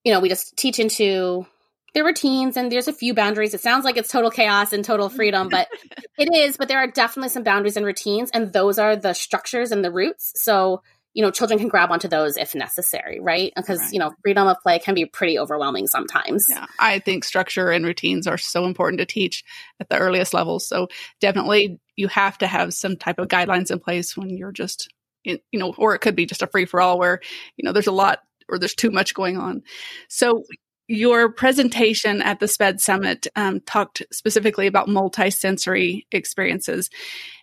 you 0.04 0.14
know 0.14 0.20
we 0.20 0.30
just 0.30 0.56
teach 0.56 0.80
into 0.80 1.46
there 1.94 2.04
are 2.04 2.08
routines 2.08 2.58
and 2.58 2.72
there's 2.72 2.88
a 2.88 2.94
few 2.94 3.14
boundaries. 3.14 3.54
It 3.54 3.62
sounds 3.62 3.86
like 3.86 3.98
it's 3.98 4.12
total 4.12 4.32
chaos 4.32 4.74
and 4.74 4.84
total 4.84 5.10
freedom, 5.10 5.48
but 5.50 5.68
it 6.18 6.34
is. 6.34 6.58
But 6.58 6.68
there 6.68 6.80
are 6.80 6.88
definitely 6.88 7.30
some 7.30 7.44
boundaries 7.44 7.78
and 7.78 7.86
routines, 7.86 8.32
and 8.32 8.52
those 8.52 8.80
are 8.80 8.96
the 8.96 9.14
structures 9.14 9.72
and 9.72 9.86
the 9.86 9.92
roots. 9.92 10.34
So 10.36 10.82
you 11.14 11.22
know, 11.22 11.32
children 11.32 11.60
can 11.60 11.68
grab 11.68 11.92
onto 11.92 12.08
those 12.08 12.38
if 12.38 12.56
necessary, 12.56 13.20
right? 13.20 13.54
Because 13.56 13.80
right. 13.80 13.94
you 13.94 14.00
know, 14.00 14.14
freedom 14.24 14.48
of 14.48 14.58
play 14.62 14.80
can 14.80 14.96
be 14.96 15.06
pretty 15.06 15.38
overwhelming 15.38 15.88
sometimes. 15.88 16.48
Yeah, 16.50 16.66
I 16.80 17.00
think 17.00 17.24
structure 17.24 17.70
and 17.70 17.86
routines 17.86 18.28
are 18.28 18.38
so 18.38 18.66
important 18.66 19.00
to 19.00 19.06
teach 19.06 19.44
at 19.80 19.90
the 19.90 19.98
earliest 19.98 20.34
levels. 20.34 20.68
So 20.68 20.88
definitely, 21.22 21.80
you 21.96 22.08
have 22.08 22.38
to 22.40 22.48
have 22.48 22.74
some 22.74 22.98
type 22.98 23.20
of 23.20 23.28
guidelines 23.28 23.72
in 23.72 23.80
place 23.80 24.18
when 24.18 24.30
you're 24.30 24.52
just, 24.52 24.92
in, 25.24 25.40
you 25.52 25.60
know, 25.60 25.74
or 25.78 25.94
it 25.94 26.00
could 26.00 26.16
be 26.16 26.26
just 26.26 26.42
a 26.42 26.48
free 26.48 26.66
for 26.66 26.82
all 26.82 26.98
where 26.98 27.20
you 27.58 27.66
know 27.66 27.72
there's 27.72 27.88
a 27.88 27.92
lot 27.92 28.20
or 28.50 28.58
there's 28.58 28.76
too 28.76 28.92
much 28.92 29.14
going 29.14 29.38
on. 29.38 29.62
So 30.10 30.44
your 30.88 31.32
presentation 31.32 32.22
at 32.22 32.40
the 32.40 32.48
SPED 32.48 32.82
Summit 32.82 33.28
um, 33.36 33.62
talked 33.62 34.04
specifically 34.12 34.68
about 34.68 34.90
multisensory 34.90 36.06
experiences. 36.12 36.90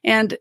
And 0.04 0.36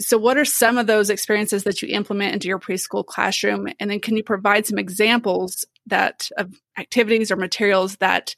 so, 0.00 0.16
what 0.16 0.36
are 0.36 0.44
some 0.44 0.78
of 0.78 0.86
those 0.86 1.10
experiences 1.10 1.64
that 1.64 1.82
you 1.82 1.88
implement 1.88 2.34
into 2.34 2.48
your 2.48 2.58
preschool 2.58 3.04
classroom? 3.04 3.68
And 3.80 3.90
then, 3.90 4.00
can 4.00 4.16
you 4.16 4.22
provide 4.22 4.66
some 4.66 4.78
examples 4.78 5.64
that 5.86 6.28
of 6.36 6.54
activities 6.78 7.30
or 7.30 7.36
materials 7.36 7.96
that 7.96 8.36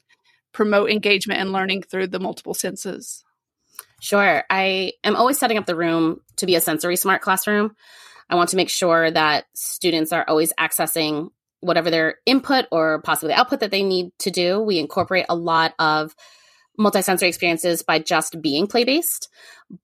promote 0.53 0.89
engagement 0.89 1.39
and 1.39 1.51
learning 1.51 1.83
through 1.83 2.07
the 2.07 2.19
multiple 2.19 2.53
senses? 2.53 3.23
Sure. 3.99 4.43
I 4.49 4.93
am 5.03 5.15
always 5.15 5.37
setting 5.37 5.57
up 5.57 5.67
the 5.67 5.75
room 5.75 6.21
to 6.37 6.47
be 6.47 6.55
a 6.55 6.61
sensory 6.61 6.95
smart 6.95 7.21
classroom. 7.21 7.75
I 8.29 8.35
want 8.35 8.49
to 8.49 8.55
make 8.55 8.69
sure 8.69 9.11
that 9.11 9.45
students 9.53 10.11
are 10.11 10.25
always 10.27 10.53
accessing 10.59 11.29
whatever 11.59 11.91
their 11.91 12.15
input 12.25 12.65
or 12.71 13.01
possibly 13.03 13.33
output 13.33 13.59
that 13.59 13.69
they 13.69 13.83
need 13.83 14.11
to 14.19 14.31
do. 14.31 14.59
We 14.59 14.79
incorporate 14.79 15.27
a 15.29 15.35
lot 15.35 15.75
of 15.77 16.15
multisensory 16.81 17.27
experiences 17.27 17.83
by 17.83 17.99
just 17.99 18.41
being 18.41 18.67
play 18.67 18.83
based, 18.83 19.29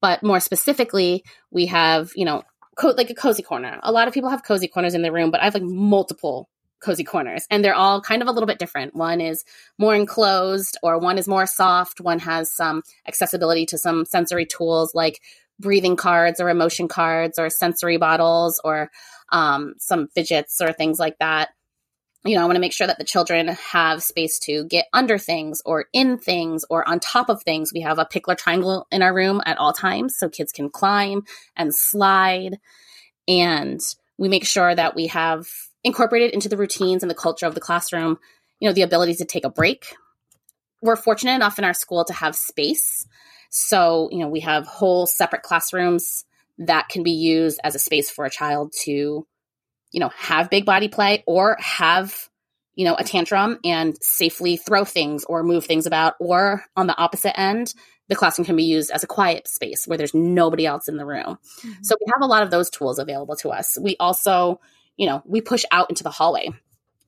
but 0.01 0.23
more 0.23 0.39
specifically, 0.39 1.23
we 1.51 1.67
have, 1.67 2.11
you 2.15 2.25
know, 2.25 2.43
co- 2.75 2.93
like 2.97 3.09
a 3.09 3.15
cozy 3.15 3.43
corner. 3.43 3.79
A 3.83 3.91
lot 3.91 4.07
of 4.07 4.13
people 4.13 4.29
have 4.29 4.43
cozy 4.43 4.67
corners 4.67 4.93
in 4.93 5.01
their 5.01 5.11
room, 5.11 5.31
but 5.31 5.41
I 5.41 5.45
have 5.45 5.53
like 5.53 5.63
multiple 5.63 6.49
cozy 6.79 7.03
corners 7.03 7.45
and 7.49 7.63
they're 7.63 7.75
all 7.75 8.01
kind 8.01 8.21
of 8.21 8.27
a 8.27 8.31
little 8.31 8.47
bit 8.47 8.59
different. 8.59 8.95
One 8.95 9.19
is 9.19 9.43
more 9.77 9.95
enclosed 9.95 10.77
or 10.83 10.99
one 10.99 11.17
is 11.17 11.27
more 11.27 11.47
soft. 11.47 11.99
One 11.99 12.19
has 12.19 12.53
some 12.53 12.83
accessibility 13.07 13.65
to 13.67 13.77
some 13.77 14.05
sensory 14.05 14.45
tools 14.45 14.93
like 14.93 15.19
breathing 15.59 15.95
cards 15.95 16.39
or 16.39 16.49
emotion 16.49 16.87
cards 16.87 17.39
or 17.39 17.49
sensory 17.49 17.97
bottles 17.97 18.61
or 18.63 18.91
um, 19.31 19.73
some 19.79 20.07
fidgets 20.09 20.61
or 20.61 20.71
things 20.71 20.99
like 20.99 21.17
that 21.19 21.49
you 22.27 22.35
know, 22.35 22.41
I 22.41 22.45
want 22.45 22.55
to 22.55 22.61
make 22.61 22.73
sure 22.73 22.87
that 22.87 22.97
the 22.97 23.03
children 23.03 23.47
have 23.47 24.03
space 24.03 24.39
to 24.39 24.65
get 24.65 24.87
under 24.93 25.17
things 25.17 25.61
or 25.65 25.85
in 25.93 26.17
things 26.17 26.65
or 26.69 26.87
on 26.87 26.99
top 26.99 27.29
of 27.29 27.41
things. 27.43 27.71
We 27.73 27.81
have 27.81 27.99
a 27.99 28.05
Pikler 28.05 28.37
triangle 28.37 28.87
in 28.91 29.01
our 29.01 29.13
room 29.13 29.41
at 29.45 29.57
all 29.57 29.73
times 29.73 30.15
so 30.17 30.29
kids 30.29 30.51
can 30.51 30.69
climb 30.69 31.23
and 31.55 31.73
slide. 31.73 32.59
And 33.27 33.79
we 34.17 34.29
make 34.29 34.45
sure 34.45 34.73
that 34.73 34.95
we 34.95 35.07
have 35.07 35.47
incorporated 35.83 36.31
into 36.31 36.49
the 36.49 36.57
routines 36.57 37.03
and 37.03 37.09
the 37.09 37.15
culture 37.15 37.45
of 37.45 37.55
the 37.55 37.61
classroom, 37.61 38.17
you 38.59 38.67
know, 38.67 38.73
the 38.73 38.81
ability 38.81 39.15
to 39.15 39.25
take 39.25 39.45
a 39.45 39.49
break. 39.49 39.95
We're 40.81 40.95
fortunate 40.95 41.35
enough 41.35 41.57
in 41.57 41.65
our 41.65 41.73
school 41.73 42.03
to 42.05 42.13
have 42.13 42.35
space. 42.35 43.07
So, 43.49 44.09
you 44.11 44.19
know, 44.19 44.27
we 44.27 44.41
have 44.41 44.67
whole 44.67 45.07
separate 45.07 45.43
classrooms 45.43 46.25
that 46.57 46.89
can 46.89 47.03
be 47.03 47.11
used 47.11 47.59
as 47.63 47.75
a 47.75 47.79
space 47.79 48.09
for 48.09 48.25
a 48.25 48.29
child 48.29 48.73
to 48.83 49.25
you 49.91 49.99
know, 49.99 50.09
have 50.15 50.49
big 50.49 50.65
body 50.65 50.87
play 50.87 51.23
or 51.25 51.57
have, 51.59 52.29
you 52.75 52.85
know, 52.85 52.95
a 52.95 53.03
tantrum 53.03 53.59
and 53.63 53.97
safely 54.01 54.57
throw 54.57 54.85
things 54.85 55.23
or 55.25 55.43
move 55.43 55.65
things 55.65 55.85
about. 55.85 56.15
Or 56.19 56.63
on 56.75 56.87
the 56.87 56.97
opposite 56.97 57.39
end, 57.39 57.73
the 58.09 58.15
classroom 58.15 58.45
can 58.45 58.55
be 58.55 58.63
used 58.63 58.91
as 58.91 59.03
a 59.03 59.07
quiet 59.07 59.47
space 59.47 59.87
where 59.87 59.97
there's 59.97 60.13
nobody 60.13 60.65
else 60.65 60.87
in 60.87 60.97
the 60.97 61.05
room. 61.05 61.37
Mm-hmm. 61.59 61.83
So 61.83 61.95
we 61.99 62.11
have 62.13 62.21
a 62.21 62.27
lot 62.27 62.43
of 62.43 62.51
those 62.51 62.69
tools 62.69 62.99
available 62.99 63.35
to 63.37 63.49
us. 63.49 63.77
We 63.79 63.95
also, 63.99 64.59
you 64.95 65.07
know, 65.07 65.21
we 65.25 65.41
push 65.41 65.65
out 65.71 65.89
into 65.89 66.03
the 66.03 66.11
hallway. 66.11 66.49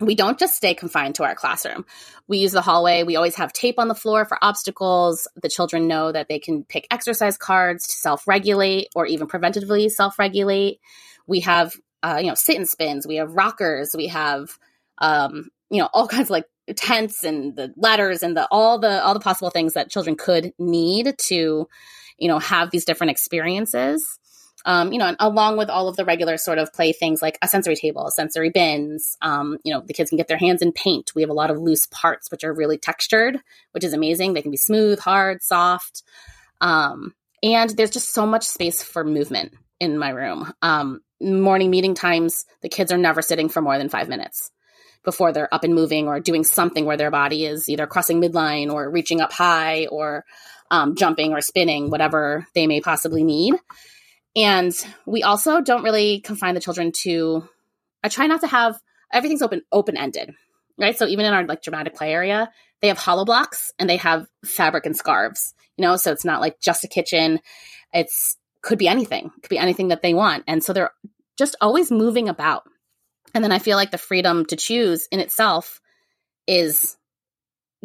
We 0.02 0.16
don't 0.16 0.40
just 0.40 0.56
stay 0.56 0.74
confined 0.74 1.16
to 1.16 1.24
our 1.24 1.36
classroom. 1.36 1.86
We 2.28 2.38
use 2.38 2.54
the 2.54 2.62
hallway. 2.62 3.04
We 3.04 3.18
always 3.18 3.36
have 3.36 3.52
tape 3.52 3.80
on 3.80 3.90
the 3.90 3.96
floor 3.96 4.24
for 4.24 4.38
obstacles. 4.42 5.28
The 5.42 5.50
children 5.50 5.88
know 5.88 6.12
that 6.14 6.30
they 6.30 6.40
can 6.40 6.64
pick 6.64 6.88
exercise 6.90 7.38
cards 7.38 7.86
to 7.88 7.94
self 7.94 8.26
regulate 8.26 8.88
or 8.96 9.06
even 9.06 9.28
preventatively 9.28 9.92
self 9.92 10.18
regulate. 10.18 10.80
We 11.28 11.42
have 11.42 11.76
uh, 12.04 12.18
you 12.20 12.28
know, 12.28 12.36
sit 12.36 12.58
and 12.58 12.68
spins. 12.68 13.08
We 13.08 13.18
have 13.18 13.36
rockers. 13.36 13.92
We 13.96 14.08
have, 14.08 14.58
um, 15.00 15.50
you 15.70 15.80
know, 15.80 15.90
all 15.94 16.08
kinds 16.16 16.28
of 16.28 16.32
like 16.32 16.46
tents 16.76 17.24
and 17.24 17.56
the 17.56 17.74
ladders 17.78 18.22
and 18.22 18.38
the 18.38 18.48
all 18.52 18.80
the 18.80 19.04
all 19.04 19.14
the 19.14 19.20
possible 19.20 19.50
things 19.50 19.74
that 19.74 19.90
children 19.90 20.16
could 20.16 20.54
need 20.60 21.16
to, 21.18 21.68
you 22.18 22.28
know, 22.28 22.40
have 22.40 22.72
these 22.72 22.86
different 22.86 23.12
experiences. 23.12 24.20
Um, 24.66 24.92
you 24.92 25.00
know, 25.00 25.16
along 25.20 25.58
with 25.58 25.70
all 25.70 25.88
of 25.88 25.96
the 25.96 26.04
regular 26.04 26.36
sort 26.36 26.58
of 26.58 26.74
play 26.74 26.92
things 26.92 27.22
like 27.22 27.38
a 27.42 27.48
sensory 27.48 27.78
table, 27.78 28.12
sensory 28.12 28.50
bins. 28.50 29.16
Um, 29.22 29.58
you 29.64 29.74
know, 29.74 29.82
the 29.86 29.94
kids 29.94 30.10
can 30.10 30.18
get 30.18 30.28
their 30.28 30.38
hands 30.38 30.62
in 30.62 30.74
paint. 30.74 31.14
We 31.16 31.22
have 31.22 31.30
a 31.30 31.34
lot 31.34 31.50
of 31.50 31.58
loose 31.58 31.86
parts 31.86 32.30
which 32.30 32.44
are 32.44 32.54
really 32.54 32.78
textured, 32.78 33.40
which 33.72 33.86
is 33.86 33.94
amazing. 33.94 34.34
They 34.34 34.42
can 34.42 34.52
be 34.52 34.58
smooth, 34.58 35.00
hard, 35.00 35.42
soft. 35.42 36.04
Um, 36.60 37.14
and 37.42 37.70
there's 37.70 37.92
just 37.92 38.14
so 38.14 38.26
much 38.26 38.46
space 38.46 38.84
for 38.84 39.06
movement 39.06 39.54
in 39.80 39.98
my 39.98 40.10
room. 40.10 40.52
Um, 40.62 41.00
morning 41.22 41.70
meeting 41.70 41.94
times, 41.94 42.46
the 42.62 42.70
kids 42.70 42.92
are 42.92 42.98
never 42.98 43.22
sitting 43.22 43.50
for 43.50 43.62
more 43.62 43.78
than 43.78 43.90
five 43.90 44.10
minutes 44.10 44.52
before 45.04 45.32
they're 45.32 45.54
up 45.54 45.64
and 45.64 45.74
moving 45.74 46.08
or 46.08 46.20
doing 46.20 46.44
something 46.44 46.86
where 46.86 46.98
their 46.98 47.12
body 47.12 47.46
is 47.46 47.70
either 47.70 47.88
crossing 47.88 48.22
midline 48.22 48.72
or 48.72 48.90
reaching 48.90 49.22
up 49.22 49.32
high 49.32 49.88
or 49.88 50.26
um, 50.72 50.96
jumping 50.96 51.34
or 51.34 51.42
spinning, 51.42 51.90
whatever 51.90 52.46
they 52.54 52.68
may 52.68 52.82
possibly 52.82 53.24
need. 53.24 53.56
And 54.36 54.74
we 55.06 55.24
also 55.24 55.62
don't 55.62 55.84
really 55.84 56.22
confine 56.22 56.54
the 56.54 56.62
children 56.62 56.92
to. 57.04 57.48
I 58.04 58.10
try 58.10 58.28
not 58.28 58.42
to 58.42 58.48
have 58.48 58.80
everything's 59.12 59.42
open 59.42 59.64
open 59.72 59.98
ended, 59.98 60.34
right? 60.78 60.98
So 60.98 61.08
even 61.08 61.26
in 61.26 61.34
our 61.34 61.46
like 61.46 61.64
dramatic 61.64 61.96
play 61.96 62.14
area, 62.14 62.52
they 62.82 62.90
have 62.90 62.98
hollow 62.98 63.26
blocks 63.26 63.72
and 63.80 63.90
they 63.90 63.98
have 63.98 64.28
fabric 64.46 64.86
and 64.86 64.96
scarves. 64.96 65.54
You 65.78 65.84
know, 65.84 65.96
so 65.96 66.12
it's 66.12 66.26
not 66.26 66.42
like 66.42 66.60
just 66.60 66.84
a 66.84 66.88
kitchen. 66.88 67.40
It's 67.94 68.38
could 68.62 68.78
be 68.78 68.88
anything, 68.88 69.32
could 69.42 69.50
be 69.50 69.58
anything 69.58 69.90
that 69.90 70.02
they 70.02 70.14
want. 70.14 70.44
And 70.48 70.64
so 70.64 70.74
they're 70.74 70.92
just 71.38 71.56
always 71.62 71.92
moving 71.92 72.30
about. 72.30 72.64
And 73.34 73.44
then 73.44 73.52
I 73.52 73.60
feel 73.60 73.78
like 73.78 73.92
the 73.92 73.98
freedom 73.98 74.46
to 74.48 74.56
choose 74.56 75.08
in 75.12 75.20
itself 75.20 75.80
is 76.48 76.98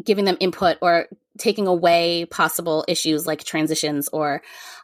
giving 0.02 0.25
them 0.25 0.37
input 0.40 0.78
or 0.81 1.07
taking 1.38 1.66
away 1.66 2.26
possible 2.26 2.85
issues 2.88 3.26
like 3.26 3.45
transitions 3.45 4.09
or 4.09 4.43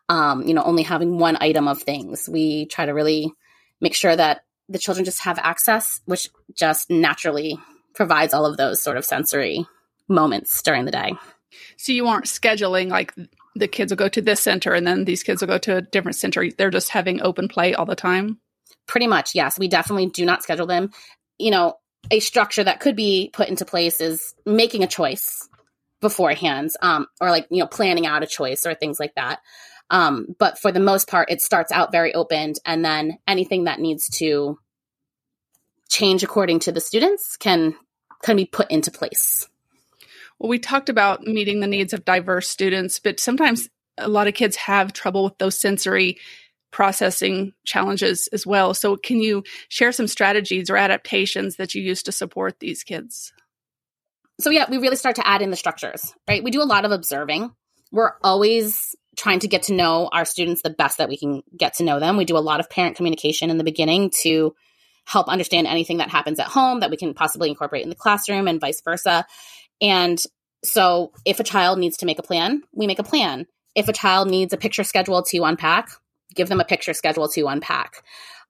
um, 0.09 0.47
you 0.47 0.55
know 0.55 0.63
only 0.63 0.83
having 0.83 1.19
one 1.19 1.37
item 1.41 1.69
of 1.69 1.83
things 1.83 2.29
we 2.29 2.67
try 2.67 2.87
to 2.87 2.93
really 2.93 3.33
make 3.81 3.95
sure 3.95 4.15
that 4.15 4.43
the 4.69 4.79
children 4.79 5.05
just 5.05 5.23
have 5.23 5.39
access 5.39 6.01
which 6.07 6.29
just 6.55 6.91
naturally 6.91 7.59
provides 7.95 8.35
all 8.35 8.47
of 8.47 8.57
those 8.57 8.83
sort 8.83 8.97
of 8.97 9.05
sensory 9.05 9.67
moments 10.09 10.61
during 10.63 10.85
the 10.85 10.91
day 10.91 11.13
so 11.77 11.93
you 11.93 12.07
aren't 12.07 12.27
scheduling 12.27 12.89
like 12.89 13.15
the 13.55 13.69
kids 13.69 13.91
will 13.91 13.97
go 13.97 14.09
to 14.09 14.23
this 14.23 14.41
center 14.41 14.73
and 14.73 14.87
then 14.87 15.05
these 15.05 15.23
kids 15.23 15.41
will 15.41 15.49
go 15.49 15.59
to 15.59 15.77
a 15.77 15.83
different 15.83 16.17
center. 16.17 16.49
They're 16.57 16.71
just 16.71 16.91
having 16.91 17.21
open 17.23 17.49
play 17.49 17.75
all 17.75 17.87
the 17.87 17.97
time. 17.97 18.39
Pretty 18.87 19.07
much, 19.07 19.35
yes. 19.35 19.59
We 19.59 19.69
definitely 19.69 20.07
do 20.07 20.25
not 20.25 20.43
schedule 20.43 20.67
them. 20.67 20.91
You 21.39 21.51
know, 21.51 21.75
a 22.11 22.21
structure 22.21 22.65
that 22.65 22.81
could 22.81 22.97
be 22.97 23.31
put 23.33 23.49
into 23.49 23.65
place 23.65 24.01
is 24.01 24.35
making 24.47 24.83
a 24.83 24.89
choice 24.89 25.49
beforehand, 26.01 26.71
um, 26.81 27.07
or 27.21 27.31
like, 27.31 27.47
you 27.51 27.59
know, 27.59 27.67
planning 27.67 28.07
out 28.07 28.23
a 28.23 28.27
choice 28.27 28.65
or 28.65 28.75
things 28.75 28.99
like 28.99 29.15
that. 29.17 29.41
Um, 29.91 30.35
but 30.39 30.59
for 30.59 30.73
the 30.73 30.81
most 30.81 31.09
part, 31.09 31.31
it 31.31 31.41
starts 31.41 31.73
out 31.73 31.93
very 31.93 32.15
open, 32.15 32.55
and 32.65 32.85
then 32.85 33.19
anything 33.27 33.65
that 33.65 33.81
needs 33.81 34.09
to 34.19 34.59
change 35.89 36.23
according 36.23 36.61
to 36.61 36.73
the 36.73 36.81
students 36.81 37.37
can 37.37 37.75
can 38.23 38.37
be 38.37 38.45
put 38.45 38.71
into 38.71 38.91
place. 38.91 39.49
Well, 40.41 40.49
we 40.49 40.59
talked 40.59 40.89
about 40.89 41.23
meeting 41.23 41.61
the 41.61 41.67
needs 41.67 41.93
of 41.93 42.05
diverse 42.05 42.49
students, 42.49 42.99
but 42.99 43.21
sometimes 43.21 43.69
a 43.99 44.09
lot 44.09 44.27
of 44.27 44.35
kids 44.35 44.57
have 44.57 44.95
trouble 44.95 45.25
with 45.25 45.37
those 45.39 45.59
sensory 45.59 46.17
processing 46.71 47.53
challenges 47.67 48.27
as 48.33 48.47
well. 48.47 48.73
So, 48.73 48.97
can 48.97 49.21
you 49.21 49.45
share 49.69 49.93
some 49.93 50.07
strategies 50.07 50.71
or 50.71 50.77
adaptations 50.77 51.57
that 51.57 51.75
you 51.75 51.83
use 51.83 52.03
to 52.05 52.13
support 52.13 52.59
these 52.59 52.83
kids? 52.83 53.33
So, 54.41 54.49
yeah, 54.49 54.65
we 54.71 54.79
really 54.79 54.97
start 54.97 55.17
to 55.17 55.27
add 55.27 55.43
in 55.43 55.51
the 55.51 55.57
structures, 55.57 56.15
right? 56.27 56.43
We 56.43 56.51
do 56.51 56.63
a 56.63 56.65
lot 56.65 56.87
of 56.87 56.93
observing. 56.93 57.53
We're 57.93 58.13
always 58.23 58.97
trying 59.17 59.41
to 59.41 59.49
get 59.49 59.65
to 59.65 59.75
know 59.75 60.09
our 60.11 60.25
students 60.25 60.63
the 60.63 60.71
best 60.71 60.99
that 60.99 61.11
we 61.11 61.19
can 61.19 61.43
get 61.55 61.75
to 61.75 61.85
know 61.85 62.01
them. 62.01 62.17
We 62.17 62.25
do 62.25 62.39
a 62.39 62.39
lot 62.39 62.61
of 62.61 62.71
parent 62.71 62.97
communication 62.97 63.51
in 63.51 63.59
the 63.59 63.65
beginning 63.65 64.11
to 64.23 64.55
help 65.05 65.29
understand 65.29 65.67
anything 65.67 65.99
that 65.99 66.09
happens 66.09 66.39
at 66.39 66.47
home 66.47 66.81
that 66.81 66.91
we 66.91 66.97
can 66.97 67.13
possibly 67.15 67.51
incorporate 67.51 67.83
in 67.83 67.89
the 67.89 67.97
classroom 67.97 68.47
and 68.47 68.61
vice 68.61 68.81
versa. 68.81 69.27
And 69.81 70.23
so 70.63 71.13
if 71.25 71.41
a 71.41 71.45
child 71.45 71.79
needs 71.79 71.97
to 71.99 72.07
make 72.07 72.19
a 72.19 72.23
plan, 72.23 72.63
we 72.73 72.87
make 72.87 72.99
a 72.99 73.05
plan. 73.05 73.47
If 73.75 73.89
a 73.89 73.93
child 73.93 74.29
needs 74.29 74.53
a 74.53 74.59
picture 74.59 74.85
schedule 74.85 75.23
to 75.25 75.45
unpack, 75.45 75.89
give 76.35 76.49
them 76.49 76.61
a 76.61 76.65
picture 76.65 76.93
schedule 76.93 77.29
to 77.29 77.47
unpack. 77.47 78.03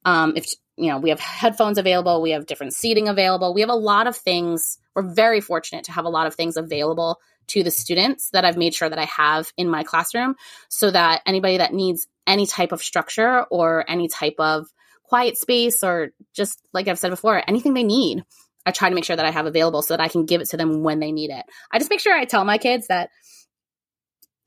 Um, 0.04 0.32
if 0.36 0.46
you 0.76 0.88
know, 0.88 0.98
we 0.98 1.10
have 1.10 1.20
headphones 1.20 1.76
available, 1.76 2.22
we 2.22 2.30
have 2.30 2.46
different 2.46 2.74
seating 2.74 3.08
available, 3.08 3.52
we 3.52 3.60
have 3.60 3.70
a 3.70 3.74
lot 3.74 4.06
of 4.06 4.16
things. 4.16 4.78
We're 4.94 5.14
very 5.14 5.40
fortunate 5.40 5.84
to 5.84 5.92
have 5.92 6.06
a 6.06 6.08
lot 6.08 6.26
of 6.26 6.34
things 6.34 6.56
available 6.56 7.20
to 7.48 7.62
the 7.62 7.70
students 7.70 8.30
that 8.30 8.44
I've 8.44 8.56
made 8.56 8.74
sure 8.74 8.88
that 8.88 8.98
I 8.98 9.04
have 9.04 9.52
in 9.56 9.68
my 9.68 9.82
classroom 9.82 10.36
so 10.68 10.90
that 10.90 11.22
anybody 11.26 11.58
that 11.58 11.74
needs 11.74 12.06
any 12.26 12.46
type 12.46 12.72
of 12.72 12.82
structure 12.82 13.42
or 13.50 13.84
any 13.88 14.08
type 14.08 14.36
of 14.38 14.68
quiet 15.04 15.36
space 15.36 15.82
or 15.82 16.10
just 16.32 16.60
like 16.72 16.88
I've 16.88 16.98
said 16.98 17.10
before, 17.10 17.42
anything 17.46 17.74
they 17.74 17.82
need, 17.82 18.24
I 18.66 18.72
try 18.72 18.88
to 18.88 18.94
make 18.94 19.04
sure 19.04 19.16
that 19.16 19.24
I 19.24 19.30
have 19.30 19.46
available 19.46 19.82
so 19.82 19.94
that 19.94 20.02
I 20.02 20.08
can 20.08 20.26
give 20.26 20.40
it 20.40 20.50
to 20.50 20.56
them 20.56 20.82
when 20.82 21.00
they 21.00 21.12
need 21.12 21.30
it. 21.30 21.44
I 21.72 21.78
just 21.78 21.90
make 21.90 22.00
sure 22.00 22.14
I 22.14 22.24
tell 22.24 22.44
my 22.44 22.58
kids 22.58 22.88
that 22.88 23.10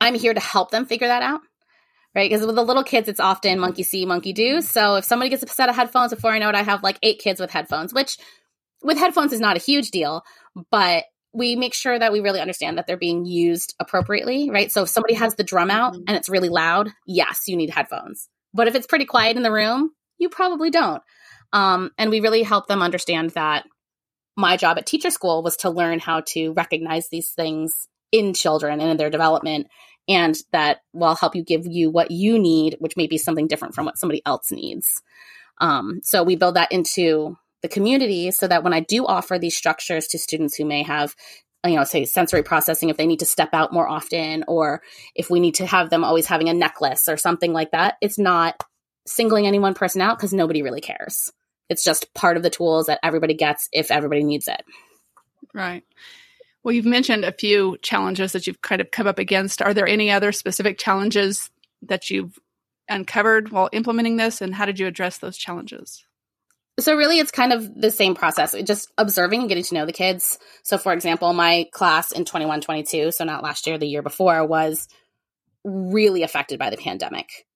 I'm 0.00 0.14
here 0.14 0.34
to 0.34 0.40
help 0.40 0.70
them 0.70 0.86
figure 0.86 1.08
that 1.08 1.22
out. 1.22 1.40
Right. 2.14 2.30
Because 2.30 2.46
with 2.46 2.54
the 2.54 2.62
little 2.62 2.84
kids, 2.84 3.08
it's 3.08 3.18
often 3.18 3.58
monkey 3.58 3.82
see, 3.82 4.06
monkey 4.06 4.32
do. 4.32 4.60
So 4.60 4.96
if 4.96 5.04
somebody 5.04 5.30
gets 5.30 5.42
a 5.42 5.48
set 5.48 5.68
of 5.68 5.74
headphones 5.74 6.14
before 6.14 6.30
I 6.30 6.38
know 6.38 6.48
it, 6.48 6.54
I 6.54 6.62
have 6.62 6.84
like 6.84 6.98
eight 7.02 7.18
kids 7.18 7.40
with 7.40 7.50
headphones, 7.50 7.92
which 7.92 8.18
with 8.84 8.98
headphones 8.98 9.32
is 9.32 9.40
not 9.40 9.56
a 9.56 9.60
huge 9.60 9.90
deal, 9.90 10.22
but 10.70 11.04
we 11.32 11.56
make 11.56 11.74
sure 11.74 11.98
that 11.98 12.12
we 12.12 12.20
really 12.20 12.40
understand 12.40 12.78
that 12.78 12.86
they're 12.86 12.96
being 12.96 13.24
used 13.24 13.74
appropriately, 13.80 14.48
right? 14.48 14.70
So 14.70 14.84
if 14.84 14.90
somebody 14.90 15.14
has 15.14 15.34
the 15.34 15.42
drum 15.42 15.70
out 15.70 15.94
mm-hmm. 15.94 16.04
and 16.06 16.16
it's 16.16 16.28
really 16.28 16.48
loud, 16.48 16.92
yes, 17.04 17.48
you 17.48 17.56
need 17.56 17.70
headphones. 17.70 18.28
But 18.52 18.68
if 18.68 18.76
it's 18.76 18.86
pretty 18.86 19.06
quiet 19.06 19.36
in 19.36 19.42
the 19.42 19.50
room, 19.50 19.90
you 20.16 20.28
probably 20.28 20.70
don't. 20.70 21.02
Um, 21.52 21.90
and 21.98 22.10
we 22.10 22.20
really 22.20 22.44
help 22.44 22.68
them 22.68 22.82
understand 22.82 23.30
that 23.30 23.64
my 24.36 24.56
job 24.56 24.78
at 24.78 24.86
teacher 24.86 25.10
school 25.10 25.42
was 25.42 25.56
to 25.58 25.70
learn 25.70 25.98
how 25.98 26.22
to 26.28 26.52
recognize 26.52 27.08
these 27.08 27.30
things 27.30 27.72
in 28.12 28.34
children 28.34 28.80
and 28.80 28.90
in 28.90 28.96
their 28.96 29.10
development 29.10 29.66
and 30.06 30.36
that 30.52 30.78
will 30.92 31.14
help 31.14 31.34
you 31.34 31.42
give 31.42 31.66
you 31.66 31.90
what 31.90 32.10
you 32.10 32.38
need 32.38 32.76
which 32.78 32.96
may 32.96 33.06
be 33.06 33.18
something 33.18 33.46
different 33.46 33.74
from 33.74 33.86
what 33.86 33.98
somebody 33.98 34.22
else 34.26 34.50
needs. 34.50 35.02
Um, 35.60 36.00
so 36.02 36.22
we 36.22 36.36
build 36.36 36.56
that 36.56 36.72
into 36.72 37.36
the 37.64 37.68
community 37.68 38.30
so 38.30 38.46
that 38.46 38.62
when 38.62 38.74
i 38.74 38.80
do 38.80 39.06
offer 39.06 39.38
these 39.38 39.56
structures 39.56 40.06
to 40.06 40.18
students 40.18 40.54
who 40.54 40.66
may 40.66 40.82
have 40.82 41.14
you 41.64 41.76
know 41.76 41.84
say 41.84 42.04
sensory 42.04 42.42
processing 42.42 42.90
if 42.90 42.98
they 42.98 43.06
need 43.06 43.20
to 43.20 43.24
step 43.24 43.48
out 43.54 43.72
more 43.72 43.88
often 43.88 44.44
or 44.46 44.82
if 45.14 45.30
we 45.30 45.40
need 45.40 45.54
to 45.54 45.66
have 45.66 45.88
them 45.88 46.04
always 46.04 46.26
having 46.26 46.50
a 46.50 46.54
necklace 46.54 47.08
or 47.08 47.16
something 47.16 47.54
like 47.54 47.70
that 47.70 47.94
it's 48.02 48.18
not 48.18 48.62
singling 49.06 49.46
any 49.46 49.58
one 49.58 49.72
person 49.72 50.02
out 50.02 50.18
because 50.18 50.34
nobody 50.34 50.60
really 50.60 50.82
cares 50.82 51.32
it's 51.68 51.84
just 51.84 52.12
part 52.14 52.36
of 52.36 52.42
the 52.42 52.50
tools 52.50 52.86
that 52.86 53.00
everybody 53.02 53.34
gets 53.34 53.68
if 53.72 53.90
everybody 53.90 54.22
needs 54.22 54.48
it. 54.48 54.62
Right. 55.52 55.84
Well, 56.62 56.72
you've 56.72 56.86
mentioned 56.86 57.24
a 57.24 57.32
few 57.32 57.76
challenges 57.82 58.32
that 58.32 58.46
you've 58.46 58.62
kind 58.62 58.80
of 58.80 58.90
come 58.90 59.06
up 59.06 59.18
against. 59.18 59.60
Are 59.60 59.74
there 59.74 59.86
any 59.86 60.10
other 60.10 60.32
specific 60.32 60.78
challenges 60.78 61.50
that 61.82 62.10
you've 62.10 62.38
uncovered 62.88 63.50
while 63.50 63.68
implementing 63.72 64.16
this, 64.16 64.40
and 64.40 64.54
how 64.54 64.64
did 64.64 64.78
you 64.78 64.86
address 64.86 65.18
those 65.18 65.36
challenges? 65.36 66.04
So, 66.80 66.96
really, 66.96 67.18
it's 67.18 67.30
kind 67.30 67.52
of 67.52 67.80
the 67.80 67.90
same 67.90 68.14
process, 68.14 68.54
just 68.64 68.90
observing 68.98 69.40
and 69.40 69.48
getting 69.48 69.64
to 69.64 69.74
know 69.74 69.86
the 69.86 69.92
kids. 69.92 70.38
So, 70.64 70.76
for 70.76 70.92
example, 70.92 71.32
my 71.32 71.68
class 71.70 72.10
in 72.10 72.24
21 72.24 72.62
22, 72.62 73.12
so 73.12 73.24
not 73.24 73.44
last 73.44 73.66
year, 73.66 73.78
the 73.78 73.86
year 73.86 74.02
before, 74.02 74.44
was 74.44 74.88
really 75.64 76.22
affected 76.22 76.58
by 76.58 76.70
the 76.70 76.76
pandemic. 76.76 77.46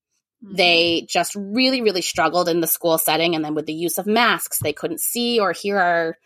Mm-hmm. 0.44 0.56
They 0.56 1.06
just 1.08 1.34
really, 1.34 1.82
really 1.82 2.02
struggled 2.02 2.48
in 2.48 2.60
the 2.60 2.66
school 2.66 2.98
setting. 2.98 3.34
And 3.34 3.44
then 3.44 3.54
with 3.54 3.66
the 3.66 3.72
use 3.72 3.98
of 3.98 4.06
masks, 4.06 4.58
they 4.58 4.72
couldn't 4.72 5.00
see 5.00 5.40
or 5.40 5.52
hear 5.52 5.78
our 5.78 6.18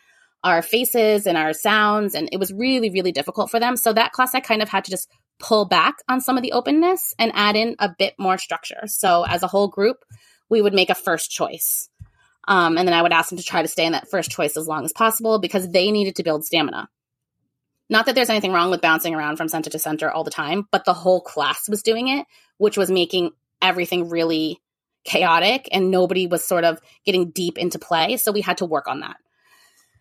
our 0.45 0.61
faces 0.61 1.26
and 1.28 1.38
our 1.38 1.52
sounds. 1.52 2.14
And 2.16 2.28
it 2.33 2.38
was 2.38 2.52
really, 2.52 2.90
really 2.90 3.12
difficult 3.12 3.50
for 3.50 3.61
them. 3.61 3.76
So 3.76 3.92
that 3.92 4.11
class 4.11 4.35
I 4.35 4.40
kind 4.40 4.61
of 4.61 4.69
had 4.69 4.85
to 4.85 4.90
just 4.90 5.09
pull 5.38 5.66
back 5.66 5.97
on 6.09 6.21
some 6.21 6.37
of 6.37 6.42
the 6.42 6.52
openness 6.52 7.14
and 7.19 7.33
add 7.35 7.54
in 7.54 7.76
a 7.78 7.95
bit 7.97 8.14
more 8.19 8.38
structure. 8.38 8.83
So 8.87 9.25
as 9.25 9.42
a 9.42 9.47
whole 9.47 9.69
group, 9.69 10.04
we 10.49 10.61
would 10.61 10.75
make 10.75 10.90
a 10.90 10.97
first 10.97 11.31
choice. 11.31 11.88
Um, 12.49 12.76
and 12.76 12.88
then 12.88 12.95
I 12.95 13.02
would 13.02 13.12
ask 13.12 13.28
them 13.28 13.38
to 13.38 13.45
try 13.45 13.62
to 13.62 13.69
stay 13.69 13.87
in 13.87 13.92
that 13.92 14.11
first 14.11 14.31
choice 14.31 14.57
as 14.57 14.66
long 14.66 14.85
as 14.85 14.92
possible 14.92 15.38
because 15.38 15.71
they 15.71 15.92
needed 15.92 16.16
to 16.16 16.25
build 16.25 16.45
stamina. 16.45 16.88
Not 17.88 18.07
that 18.07 18.14
there's 18.14 18.31
anything 18.31 18.52
wrong 18.52 18.71
with 18.71 18.81
bouncing 18.81 19.14
around 19.14 19.37
from 19.37 19.49
center 19.49 19.71
to 19.71 19.78
center 19.78 20.11
all 20.11 20.25
the 20.25 20.31
time, 20.31 20.66
but 20.73 20.85
the 20.85 20.95
whole 20.95 21.21
class 21.21 21.69
was 21.69 21.83
doing 21.83 22.09
it, 22.09 22.26
which 22.57 22.76
was 22.76 22.90
making 22.90 23.31
everything 23.62 24.09
really 24.09 24.61
chaotic 25.04 25.69
and 25.73 25.90
nobody 25.90 26.26
was 26.26 26.45
sort 26.45 26.64
of 26.64 26.81
getting 27.04 27.31
deep 27.31 27.59
into 27.59 27.78
play. 27.78 28.16
So 28.16 28.33
we 28.33 28.40
had 28.40 28.59
to 28.59 28.66
work 28.66 28.87
on 28.87 29.00
that. 29.00 29.16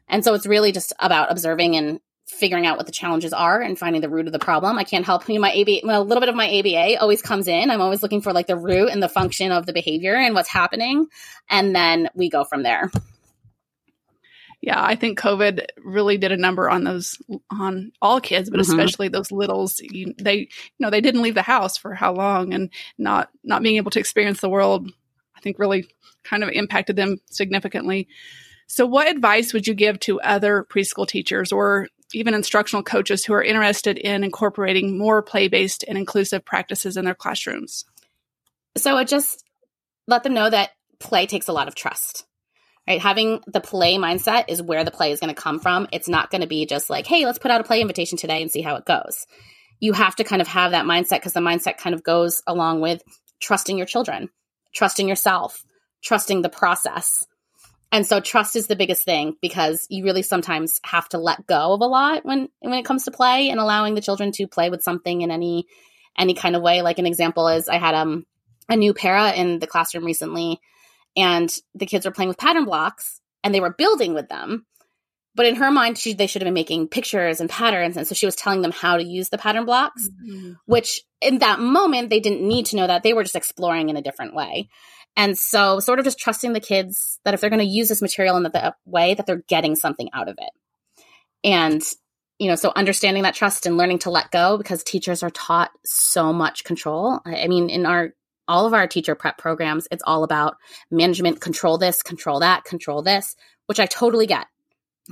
And 0.08 0.24
so 0.24 0.34
it's 0.34 0.46
really 0.46 0.72
just 0.72 0.94
about 1.00 1.32
observing 1.32 1.75
and 1.75 2.00
figuring 2.27 2.65
out 2.65 2.77
what 2.77 2.86
the 2.86 2.91
challenges 2.91 3.34
are 3.34 3.62
and 3.62 3.77
finding 3.77 4.01
the 4.01 4.10
root 4.10 4.27
of 4.27 4.34
the 4.34 4.39
problem. 4.39 4.77
I 4.77 4.84
can't 4.84 5.06
help 5.06 5.27
you. 5.27 5.39
My 5.39 5.51
ABA, 5.51 5.82
well, 5.84 6.01
a 6.01 6.03
little 6.03 6.22
bit 6.22 6.30
of 6.30 6.36
my 6.36 6.48
ABA 6.60 7.00
always 7.00 7.22
comes 7.22 7.48
in. 7.48 7.70
I'm 7.70 7.82
always 7.82 8.01
looking 8.01 8.22
for 8.22 8.32
like 8.32 8.48
the 8.48 8.56
root 8.56 8.89
and 8.89 9.03
the 9.03 9.10
function 9.10 9.51
of 9.51 9.65
the 9.65 9.74
behavior 9.74 10.15
and 10.15 10.34
what's 10.34 10.50
happening. 10.50 11.08
And 11.50 11.75
then 11.75 12.10
we 12.13 12.30
go 12.30 12.44
from 12.44 12.63
there 12.63 12.91
yeah, 14.62 14.82
I 14.82 14.96
think 14.96 15.20
COVID 15.20 15.66
really 15.83 16.18
did 16.18 16.31
a 16.31 16.38
number 16.38 16.70
on 16.70 16.83
those 16.83 17.18
on 17.50 17.92
all 18.00 18.22
kids, 18.22 18.50
but 18.50 18.59
mm-hmm. 18.59 18.72
especially 18.72 19.07
those 19.07 19.31
littles. 19.31 19.79
You, 19.79 20.14
they, 20.20 20.35
you 20.35 20.48
know, 20.79 20.92
they 20.92 21.01
didn't 21.01 21.24
leave 21.24 21.33
the 21.33 21.42
house 21.42 21.77
for 21.77 21.96
how 21.96 22.14
long, 22.14 22.53
and 22.53 22.70
not 22.98 23.29
not 23.44 23.64
being 23.64 23.77
able 23.77 23.90
to 23.92 24.00
experience 24.00 24.40
the 24.40 24.50
world, 24.50 24.92
I 25.35 25.40
think, 25.42 25.57
really 25.57 25.88
kind 26.24 26.44
of 26.44 26.50
impacted 26.50 26.96
them 26.96 27.18
significantly. 27.31 28.07
So, 28.68 28.85
what 28.85 29.07
advice 29.07 29.51
would 29.51 29.66
you 29.66 29.74
give 29.74 30.00
to 30.01 30.22
other 30.22 30.68
preschool 30.70 31.07
teachers 31.07 31.51
or 31.51 31.88
even 32.14 32.35
instructional 32.35 32.83
coaches 32.83 33.25
who 33.25 33.33
are 33.33 33.44
interested 33.44 33.98
in 33.98 34.24
incorporating 34.24 34.96
more 34.96 35.24
play 35.24 35.48
based 35.48 35.83
and 35.88 35.98
inclusive 35.98 36.46
practices 36.46 36.98
in 36.98 37.05
their 37.05 37.16
classrooms? 37.16 37.83
So, 38.77 38.96
it 39.00 39.07
just 39.07 39.44
let 40.07 40.22
them 40.22 40.35
know 40.35 40.51
that 40.51 40.70
play 41.00 41.25
takes 41.25 41.48
a 41.48 41.53
lot 41.53 41.68
of 41.68 41.74
trust 41.74 42.27
right? 42.87 43.01
Having 43.01 43.41
the 43.48 43.61
play 43.61 43.96
mindset 43.96 44.46
is 44.48 44.61
where 44.61 44.83
the 44.83 44.91
play 44.91 45.11
is 45.11 45.20
going 45.20 45.33
to 45.33 45.41
come 45.41 45.59
from. 45.59 45.87
It's 45.91 46.09
not 46.09 46.29
going 46.29 46.41
to 46.41 46.48
be 46.48 46.65
just 46.65 46.89
like, 46.89 47.07
hey, 47.07 47.25
let's 47.25 47.39
put 47.39 47.51
out 47.51 47.61
a 47.61 47.63
play 47.63 47.81
invitation 47.81 48.17
today 48.17 48.41
and 48.41 48.51
see 48.51 48.61
how 48.61 48.75
it 48.75 48.85
goes. 48.85 49.25
You 49.79 49.94
have 49.94 50.15
to 50.17 50.24
kind 50.24 50.41
of 50.41 50.48
have 50.48 50.72
that 50.72 50.85
mindset 50.85 51.17
because 51.17 51.33
the 51.33 51.39
mindset 51.39 51.77
kind 51.77 51.96
of 51.96 52.03
goes 52.03 52.41
along 52.46 52.81
with 52.81 53.01
trusting 53.41 53.77
your 53.77 53.87
children, 53.87 54.29
trusting 54.74 55.07
yourself, 55.07 55.63
trusting 56.03 56.41
the 56.41 56.50
process. 56.50 57.25
And 57.91 58.05
so 58.07 58.20
trust 58.22 58.55
is 58.55 58.67
the 58.67 58.75
biggest 58.75 59.03
thing 59.03 59.35
because 59.41 59.85
you 59.89 60.03
really 60.05 60.22
sometimes 60.22 60.79
have 60.83 61.09
to 61.09 61.17
let 61.17 61.46
go 61.46 61.74
of 61.74 61.81
a 61.81 61.85
lot 61.85 62.25
when 62.25 62.48
when 62.59 62.74
it 62.74 62.85
comes 62.85 63.03
to 63.03 63.11
play 63.11 63.50
and 63.50 63.59
allowing 63.59 63.96
the 63.96 64.01
children 64.01 64.31
to 64.33 64.48
play 64.48 64.70
with 64.70 64.81
something 64.81 65.22
in 65.22 65.29
any 65.29 65.65
any 66.17 66.33
kind 66.33 66.55
of 66.55 66.61
way. 66.61 66.81
Like 66.81 67.00
an 67.00 67.05
example 67.05 67.50
is 67.50 67.67
I 67.67 67.77
had 67.77 67.94
um 67.94 68.25
a 68.70 68.77
new 68.77 68.94
para 68.94 69.33
in 69.33 69.59
the 69.59 69.67
classroom 69.67 70.05
recently 70.05 70.61
and 71.15 71.53
the 71.75 71.85
kids 71.85 72.05
were 72.05 72.11
playing 72.11 72.29
with 72.29 72.37
pattern 72.37 72.65
blocks 72.65 73.21
and 73.43 73.53
they 73.53 73.59
were 73.59 73.74
building 73.74 74.13
with 74.13 74.29
them. 74.29 74.65
But 75.33 75.45
in 75.45 75.55
her 75.55 75.71
mind, 75.71 75.97
she, 75.97 76.13
they 76.13 76.27
should 76.27 76.41
have 76.41 76.47
been 76.47 76.53
making 76.53 76.89
pictures 76.89 77.39
and 77.39 77.50
patterns. 77.50 77.95
And 77.95 78.05
so 78.05 78.13
she 78.13 78.25
was 78.25 78.35
telling 78.35 78.61
them 78.61 78.71
how 78.71 78.97
to 78.97 79.03
use 79.03 79.29
the 79.29 79.37
pattern 79.37 79.65
blocks, 79.65 80.09
mm-hmm. 80.09 80.53
which 80.65 81.01
in 81.21 81.39
that 81.39 81.59
moment, 81.59 82.09
they 82.09 82.19
didn't 82.19 82.45
need 82.45 82.65
to 82.67 82.75
know 82.75 82.87
that. 82.87 83.03
They 83.03 83.13
were 83.13 83.24
just 83.24 83.35
exploring 83.35 83.89
in 83.89 83.95
a 83.95 84.01
different 84.01 84.35
way. 84.35 84.67
And 85.15 85.37
so, 85.37 85.79
sort 85.79 86.00
of 86.00 86.05
just 86.05 86.19
trusting 86.19 86.53
the 86.53 86.59
kids 86.59 87.19
that 87.25 87.33
if 87.33 87.41
they're 87.41 87.50
going 87.50 87.59
to 87.59 87.65
use 87.65 87.89
this 87.89 88.01
material 88.01 88.37
in 88.37 88.43
the, 88.43 88.50
the 88.50 88.75
way, 88.85 89.13
that 89.13 89.25
they're 89.25 89.43
getting 89.47 89.75
something 89.75 90.09
out 90.13 90.29
of 90.29 90.37
it. 90.37 90.51
And, 91.43 91.81
you 92.39 92.47
know, 92.47 92.55
so 92.55 92.71
understanding 92.75 93.24
that 93.24 93.35
trust 93.35 93.65
and 93.65 93.77
learning 93.77 94.00
to 94.00 94.09
let 94.09 94.31
go 94.31 94.57
because 94.57 94.83
teachers 94.83 95.21
are 95.21 95.29
taught 95.29 95.71
so 95.85 96.31
much 96.31 96.63
control. 96.63 97.19
I 97.25 97.47
mean, 97.47 97.69
in 97.69 97.85
our 97.85 98.13
all 98.48 98.66
of 98.66 98.74
our 98.74 98.88
teacher 98.88 99.16
prep 99.16 99.38
programs, 99.38 99.88
it's 99.92 100.04
all 100.06 100.24
about 100.24 100.58
management, 100.90 101.42
control 101.42 101.77
this, 101.77 102.01
control 102.01 102.40
that, 102.40 102.64
control 102.64 103.01
this, 103.01 103.36
which 103.66 103.80
I 103.80 103.86
totally 103.86 104.27
get. 104.27 104.48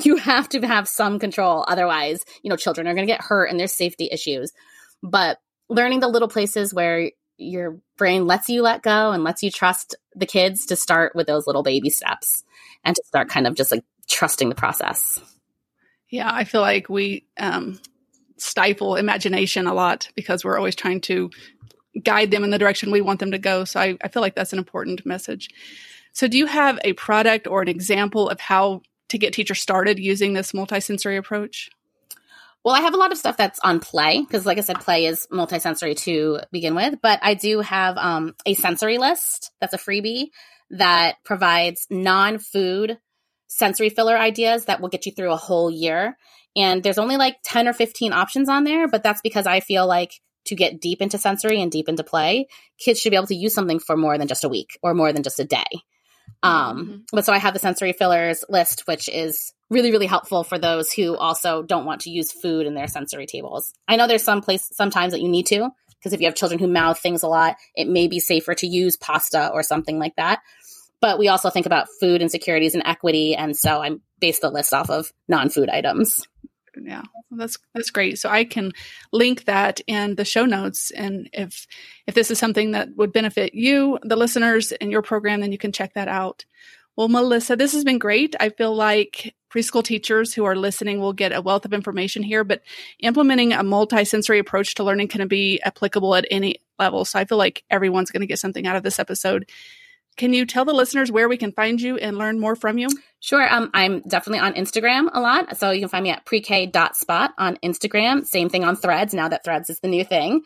You 0.03 0.17
have 0.17 0.47
to 0.49 0.61
have 0.61 0.87
some 0.87 1.19
control. 1.19 1.65
Otherwise, 1.67 2.23
you 2.43 2.49
know, 2.49 2.55
children 2.55 2.87
are 2.87 2.93
going 2.93 3.05
to 3.05 3.11
get 3.11 3.23
hurt 3.23 3.47
and 3.47 3.59
there's 3.59 3.73
safety 3.73 4.07
issues. 4.09 4.53
But 5.01 5.39
learning 5.67 5.99
the 5.99 6.07
little 6.07 6.27
places 6.27 6.73
where 6.73 7.11
your 7.37 7.79
brain 7.97 8.27
lets 8.27 8.49
you 8.49 8.61
let 8.61 8.83
go 8.83 9.11
and 9.11 9.23
lets 9.23 9.41
you 9.43 9.49
trust 9.49 9.95
the 10.15 10.27
kids 10.27 10.67
to 10.67 10.75
start 10.75 11.15
with 11.15 11.27
those 11.27 11.47
little 11.47 11.63
baby 11.63 11.89
steps 11.89 12.43
and 12.83 12.95
to 12.95 13.03
start 13.05 13.29
kind 13.29 13.47
of 13.47 13.55
just 13.55 13.71
like 13.71 13.83
trusting 14.07 14.49
the 14.49 14.55
process. 14.55 15.19
Yeah, 16.09 16.29
I 16.31 16.43
feel 16.43 16.61
like 16.61 16.89
we 16.89 17.25
um, 17.37 17.79
stifle 18.37 18.95
imagination 18.95 19.67
a 19.67 19.73
lot 19.73 20.09
because 20.15 20.43
we're 20.43 20.57
always 20.57 20.75
trying 20.75 21.01
to 21.01 21.29
guide 22.03 22.31
them 22.31 22.43
in 22.43 22.49
the 22.49 22.57
direction 22.57 22.91
we 22.91 23.01
want 23.01 23.19
them 23.19 23.31
to 23.31 23.37
go. 23.37 23.65
So 23.65 23.79
I, 23.79 23.97
I 24.01 24.07
feel 24.07 24.21
like 24.21 24.35
that's 24.35 24.53
an 24.53 24.59
important 24.59 25.05
message. 25.05 25.49
So, 26.13 26.27
do 26.27 26.37
you 26.37 26.47
have 26.47 26.79
a 26.83 26.93
product 26.93 27.47
or 27.47 27.61
an 27.61 27.67
example 27.67 28.29
of 28.29 28.39
how 28.39 28.81
to 29.09 29.17
get 29.17 29.33
teachers 29.33 29.61
started 29.61 29.99
using 29.99 30.33
this 30.33 30.51
multisensory 30.51 31.17
approach? 31.17 31.69
Well, 32.63 32.75
I 32.75 32.81
have 32.81 32.93
a 32.93 32.97
lot 32.97 33.11
of 33.11 33.17
stuff 33.17 33.37
that's 33.37 33.59
on 33.59 33.79
play 33.79 34.21
because, 34.21 34.45
like 34.45 34.57
I 34.57 34.61
said, 34.61 34.79
play 34.79 35.05
is 35.05 35.27
multisensory 35.31 35.95
to 35.99 36.39
begin 36.51 36.75
with. 36.75 36.95
But 37.01 37.19
I 37.21 37.33
do 37.35 37.61
have 37.61 37.97
um, 37.97 38.35
a 38.45 38.53
sensory 38.53 38.97
list 38.97 39.51
that's 39.61 39.73
a 39.73 39.77
freebie 39.77 40.27
that 40.71 41.15
provides 41.23 41.87
non 41.89 42.37
food 42.37 42.99
sensory 43.47 43.89
filler 43.89 44.17
ideas 44.17 44.65
that 44.65 44.81
will 44.81 44.89
get 44.89 45.05
you 45.05 45.11
through 45.11 45.31
a 45.31 45.37
whole 45.37 45.71
year. 45.71 46.17
And 46.55 46.83
there's 46.83 46.97
only 46.97 47.17
like 47.17 47.37
10 47.43 47.67
or 47.67 47.73
15 47.73 48.13
options 48.13 48.49
on 48.49 48.63
there, 48.63 48.87
but 48.87 49.03
that's 49.03 49.21
because 49.21 49.47
I 49.47 49.59
feel 49.59 49.87
like 49.87 50.19
to 50.45 50.55
get 50.55 50.81
deep 50.81 51.01
into 51.01 51.17
sensory 51.17 51.61
and 51.61 51.71
deep 51.71 51.89
into 51.89 52.03
play, 52.03 52.47
kids 52.77 52.99
should 52.99 53.11
be 53.11 53.15
able 53.15 53.27
to 53.27 53.35
use 53.35 53.53
something 53.53 53.79
for 53.79 53.95
more 53.95 54.17
than 54.17 54.27
just 54.27 54.43
a 54.43 54.49
week 54.49 54.77
or 54.81 54.93
more 54.93 55.13
than 55.13 55.23
just 55.23 55.39
a 55.39 55.45
day. 55.45 55.65
Um, 56.41 56.77
mm-hmm. 56.77 56.97
But 57.11 57.25
so 57.25 57.33
I 57.33 57.37
have 57.37 57.53
the 57.53 57.59
sensory 57.59 57.93
fillers 57.93 58.43
list, 58.49 58.87
which 58.87 59.09
is 59.09 59.53
really, 59.69 59.91
really 59.91 60.07
helpful 60.07 60.43
for 60.43 60.57
those 60.57 60.91
who 60.91 61.15
also 61.15 61.61
don't 61.63 61.85
want 61.85 62.01
to 62.01 62.09
use 62.09 62.31
food 62.31 62.65
in 62.65 62.73
their 62.73 62.87
sensory 62.87 63.25
tables. 63.25 63.73
I 63.87 63.95
know 63.95 64.07
there's 64.07 64.23
some 64.23 64.41
place 64.41 64.67
sometimes 64.73 65.13
that 65.13 65.21
you 65.21 65.29
need 65.29 65.47
to, 65.47 65.69
because 65.99 66.13
if 66.13 66.21
you 66.21 66.27
have 66.27 66.35
children 66.35 66.59
who 66.59 66.67
mouth 66.67 66.99
things 66.99 67.23
a 67.23 67.27
lot, 67.27 67.57
it 67.75 67.87
may 67.87 68.07
be 68.07 68.19
safer 68.19 68.55
to 68.55 68.67
use 68.67 68.97
pasta 68.97 69.49
or 69.49 69.63
something 69.63 69.99
like 69.99 70.15
that. 70.15 70.39
But 71.01 71.19
we 71.19 71.27
also 71.27 71.49
think 71.49 71.65
about 71.65 71.87
food 71.99 72.21
insecurities 72.21 72.73
and 72.73 72.83
equity. 72.85 73.35
And 73.35 73.55
so 73.55 73.81
I 73.81 73.91
base 74.19 74.39
the 74.39 74.49
list 74.49 74.73
off 74.73 74.89
of 74.89 75.11
non 75.27 75.49
food 75.49 75.69
items. 75.69 76.27
Yeah, 76.81 77.03
that's 77.31 77.57
that's 77.73 77.91
great. 77.91 78.19
So 78.19 78.29
I 78.29 78.43
can 78.43 78.71
link 79.11 79.45
that 79.45 79.81
in 79.87 80.15
the 80.15 80.25
show 80.25 80.45
notes, 80.45 80.91
and 80.91 81.29
if 81.33 81.67
if 82.07 82.15
this 82.15 82.31
is 82.31 82.39
something 82.39 82.71
that 82.71 82.95
would 82.95 83.13
benefit 83.13 83.53
you, 83.53 83.99
the 84.03 84.15
listeners, 84.15 84.71
in 84.71 84.91
your 84.91 85.01
program, 85.01 85.41
then 85.41 85.51
you 85.51 85.57
can 85.57 85.71
check 85.71 85.93
that 85.93 86.07
out. 86.07 86.45
Well, 86.95 87.07
Melysa, 87.07 87.57
this 87.57 87.71
has 87.73 87.83
been 87.85 87.97
great. 87.97 88.35
I 88.39 88.49
feel 88.49 88.75
like 88.75 89.33
preschool 89.49 89.83
teachers 89.83 90.33
who 90.33 90.45
are 90.45 90.55
listening 90.55 90.99
will 90.99 91.13
get 91.13 91.31
a 91.31 91.41
wealth 91.41 91.65
of 91.65 91.73
information 91.73 92.23
here, 92.23 92.43
but 92.43 92.61
implementing 92.99 93.53
a 93.53 93.63
multisensory 93.63 94.39
approach 94.39 94.75
to 94.75 94.83
learning 94.83 95.07
can 95.07 95.27
be 95.27 95.61
applicable 95.61 96.13
at 96.15 96.25
any 96.29 96.57
level. 96.77 97.05
So 97.05 97.17
I 97.17 97.25
feel 97.25 97.37
like 97.37 97.63
everyone's 97.69 98.11
going 98.11 98.21
to 98.21 98.27
get 98.27 98.39
something 98.39 98.67
out 98.67 98.75
of 98.75 98.83
this 98.83 98.99
episode. 98.99 99.49
Can 100.19 100.33
you 100.33 100.45
tell 100.45 100.65
the 100.65 100.73
listeners 100.73 101.09
where 101.09 101.29
we 101.29 101.37
can 101.37 101.53
find 101.53 101.79
you 101.79 101.95
and 101.95 102.17
learn 102.17 102.41
more 102.41 102.57
from 102.57 102.77
you? 102.77 102.89
Sure. 103.21 103.47
Um, 103.49 103.71
I'm 103.73 104.01
definitely 104.01 104.39
on 104.39 104.53
Instagram 104.53 105.07
a 105.13 105.21
lot. 105.21 105.55
So 105.57 105.71
you 105.71 105.79
can 105.79 105.87
find 105.87 106.03
me 106.03 106.09
at 106.09 106.25
pre-k.spot 106.25 107.31
on 107.37 107.55
Instagram. 107.63 108.25
Same 108.25 108.49
thing 108.49 108.65
on 108.65 108.75
threads 108.75 109.13
now 109.13 109.29
that 109.29 109.45
threads 109.45 109.69
is 109.69 109.79
the 109.79 109.87
new 109.87 110.03
thing. 110.03 110.41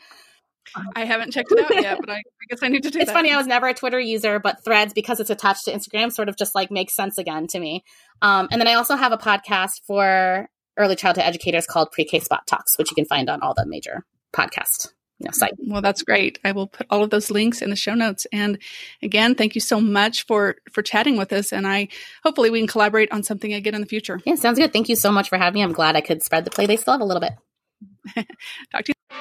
I 0.96 1.06
haven't 1.06 1.32
checked 1.32 1.52
it 1.52 1.60
out 1.60 1.82
yet, 1.82 1.98
but 2.00 2.12
I, 2.12 2.18
I 2.18 2.46
guess 2.52 2.62
I 2.62 2.68
need 2.68 2.84
to 2.84 2.92
do 2.92 3.00
it's 3.02 3.08
that. 3.08 3.16
funny, 3.16 3.32
I 3.32 3.38
was 3.38 3.48
never 3.48 3.68
a 3.68 3.74
Twitter 3.74 4.00
user, 4.00 4.40
but 4.40 4.64
Threads, 4.64 4.94
because 4.94 5.20
it's 5.20 5.32
attached 5.32 5.66
to 5.66 5.72
Instagram, 5.72 6.12
sort 6.12 6.30
of 6.30 6.38
just 6.38 6.54
like 6.54 6.70
makes 6.70 6.96
sense 6.96 7.18
again 7.18 7.48
to 7.48 7.60
me. 7.60 7.84
Um, 8.22 8.50
and 8.52 8.62
then 8.62 8.68
I 8.68 8.76
also 8.76 8.96
have 8.96 9.12
a 9.12 9.18
podcast 9.18 9.82
for 9.88 10.50
early 10.78 10.96
childhood 10.96 11.26
educators 11.26 11.66
called 11.66 11.92
Pre 11.92 12.06
K 12.06 12.20
Spot 12.20 12.46
Talks, 12.46 12.78
which 12.78 12.92
you 12.92 12.96
can 12.96 13.06
find 13.06 13.28
on 13.28 13.42
all 13.42 13.56
the 13.56 13.66
major 13.66 14.06
podcast 14.36 14.90
you 15.24 15.30
know, 15.30 15.32
site. 15.34 15.54
Well, 15.58 15.82
that's 15.82 16.04
great. 16.04 16.40
I 16.44 16.52
will 16.52 16.68
put 16.68 16.88
all 16.90 17.04
of 17.04 17.10
those 17.10 17.32
links 17.32 17.62
in 17.62 17.70
the 17.70 17.76
show 17.76 17.96
notes. 17.96 18.28
And 18.32 18.60
again, 19.02 19.36
thank 19.36 19.56
you 19.56 19.62
so 19.62 19.80
much 19.80 20.26
for 20.26 20.58
for 20.72 20.82
chatting 20.82 21.18
with 21.18 21.32
us. 21.34 21.54
And 21.54 21.66
I 21.66 21.88
hopefully 22.24 22.50
we 22.50 22.60
can 22.60 22.68
collaborate 22.68 23.12
on 23.12 23.24
something 23.24 23.54
again 23.54 23.76
in 23.76 23.82
the 23.82 23.88
future. 23.88 24.20
Yeah, 24.26 24.36
sounds 24.36 24.60
good. 24.60 24.74
Thank 24.74 24.90
you 24.90 24.96
so 24.96 25.12
much 25.12 25.30
for 25.30 25.38
having 25.38 25.60
me. 25.60 25.64
I'm 25.64 25.74
glad 25.74 25.96
I 25.96 26.02
could 26.02 26.22
spread 26.22 26.46
the 26.46 26.52
play 26.52 26.66
they 26.66 26.78
still 26.78 26.94
have 26.94 27.02
a 27.02 27.06
little 27.06 27.22
bit. 27.22 27.34
Talk 28.72 28.84
to 28.84 28.90
you. 28.90 29.18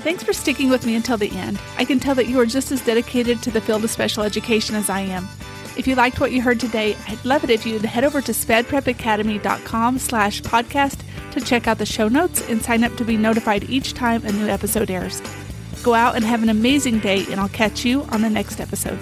Thanks 0.00 0.22
for 0.22 0.32
sticking 0.32 0.70
with 0.70 0.86
me 0.86 0.94
until 0.94 1.16
the 1.16 1.30
end. 1.30 1.58
I 1.78 1.84
can 1.84 1.98
tell 1.98 2.14
that 2.14 2.28
you 2.28 2.38
are 2.40 2.46
just 2.46 2.70
as 2.70 2.80
dedicated 2.84 3.42
to 3.42 3.50
the 3.50 3.60
field 3.60 3.82
of 3.82 3.90
special 3.90 4.22
education 4.22 4.76
as 4.76 4.88
I 4.88 5.00
am. 5.00 5.26
If 5.76 5.86
you 5.86 5.94
liked 5.94 6.20
what 6.20 6.32
you 6.32 6.40
heard 6.40 6.60
today, 6.60 6.96
I'd 7.08 7.24
love 7.24 7.44
it 7.44 7.50
if 7.50 7.66
you'd 7.66 7.84
head 7.84 8.04
over 8.04 8.20
to 8.22 8.32
spedprepacademy.com 8.32 9.98
slash 9.98 10.42
podcast 10.42 11.00
to 11.36 11.44
check 11.44 11.68
out 11.68 11.78
the 11.78 11.86
show 11.86 12.08
notes 12.08 12.46
and 12.48 12.62
sign 12.62 12.82
up 12.82 12.96
to 12.96 13.04
be 13.04 13.16
notified 13.16 13.68
each 13.70 13.94
time 13.94 14.24
a 14.24 14.32
new 14.32 14.46
episode 14.46 14.90
airs. 14.90 15.20
Go 15.82 15.94
out 15.94 16.16
and 16.16 16.24
have 16.24 16.42
an 16.42 16.48
amazing 16.48 17.00
day, 17.00 17.24
and 17.30 17.38
I'll 17.38 17.48
catch 17.48 17.84
you 17.84 18.02
on 18.04 18.22
the 18.22 18.30
next 18.30 18.60
episode. 18.60 18.98